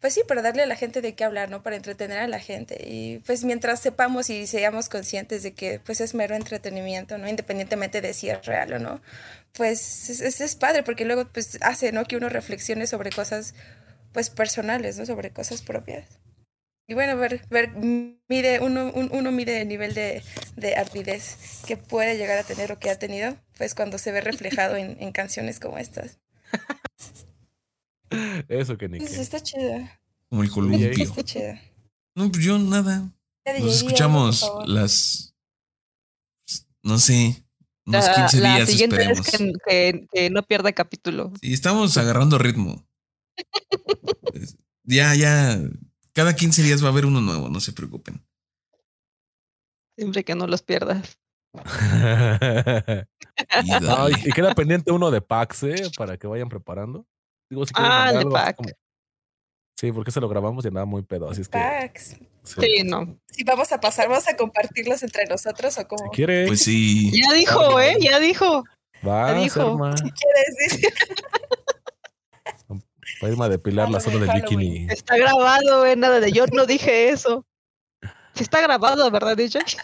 [0.00, 1.62] pues sí, para darle a la gente de qué hablar, ¿no?
[1.62, 2.78] Para entretener a la gente.
[2.86, 7.28] Y pues mientras sepamos y seamos conscientes de que pues es mero entretenimiento, ¿no?
[7.28, 9.00] Independientemente de si es real o no,
[9.54, 12.04] pues es, es padre porque luego pues hace, ¿no?
[12.04, 13.54] Que uno reflexione sobre cosas
[14.12, 15.06] pues personales, ¿no?
[15.06, 16.06] Sobre cosas propias.
[16.86, 17.70] Y bueno, ver, ver
[18.28, 20.22] mide, uno, uno mide el nivel de,
[20.56, 21.36] de ardidez
[21.66, 24.96] que puede llegar a tener o que ha tenido, pues cuando se ve reflejado en,
[25.00, 26.18] en canciones como estas.
[28.48, 29.88] Eso que ni pues está chido.
[30.28, 30.90] Como el columpio.
[30.90, 31.54] Está chido.
[32.14, 33.10] No, pues yo nada.
[33.60, 35.34] Nos escuchamos las.
[36.82, 37.44] No sé.
[37.86, 38.60] Unos 15 la, días.
[38.60, 39.26] La siguiente esperemos.
[39.26, 41.32] que, que, que, no pierda capítulo.
[41.40, 42.86] Sí, estamos agarrando ritmo.
[44.84, 45.58] ya, ya
[46.18, 48.20] cada 15 días va a haber uno nuevo, no se preocupen.
[49.96, 51.18] Siempre que no los pierdas.
[54.24, 55.90] y, queda pendiente uno de Pax, ¿eh?
[55.96, 57.06] Para que vayan preparando.
[57.50, 58.58] Digo, si ah, de Pax.
[59.76, 61.58] Sí, porque se lo grabamos y nada muy pedo, así es que.
[61.58, 62.16] Pax.
[62.42, 62.82] Sí.
[62.84, 63.18] no.
[63.26, 66.04] Si vamos a pasar, vamos a compartirlos entre nosotros o cómo.
[66.04, 66.48] Si quieres.
[66.48, 67.12] Pues sí.
[67.12, 67.96] Ya dijo, ¿eh?
[68.00, 68.64] Ya dijo.
[69.06, 69.96] Va, ya dijo.
[69.96, 70.82] Si quieres, sí.
[73.20, 74.86] Para irme a depilar la zona del bikini.
[74.90, 77.44] Está grabado, eh, nada de yo no dije eso.
[78.34, 79.60] Sí está grabado, ¿verdad, DJ?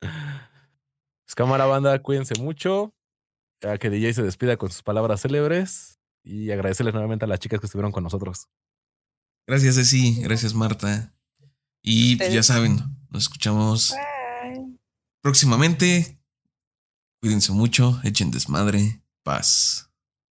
[0.00, 2.94] pues cámara banda, cuídense mucho.
[3.62, 7.60] Ya que DJ se despida con sus palabras célebres y agradecerles nuevamente a las chicas
[7.60, 8.48] que estuvieron con nosotros.
[9.46, 10.20] Gracias, Ceci.
[10.22, 11.14] Gracias, Marta.
[11.82, 12.80] Y pues, ya saben,
[13.10, 13.94] nos escuchamos
[15.22, 16.18] próximamente.
[17.20, 19.90] Cuídense mucho, echen desmadre, paz.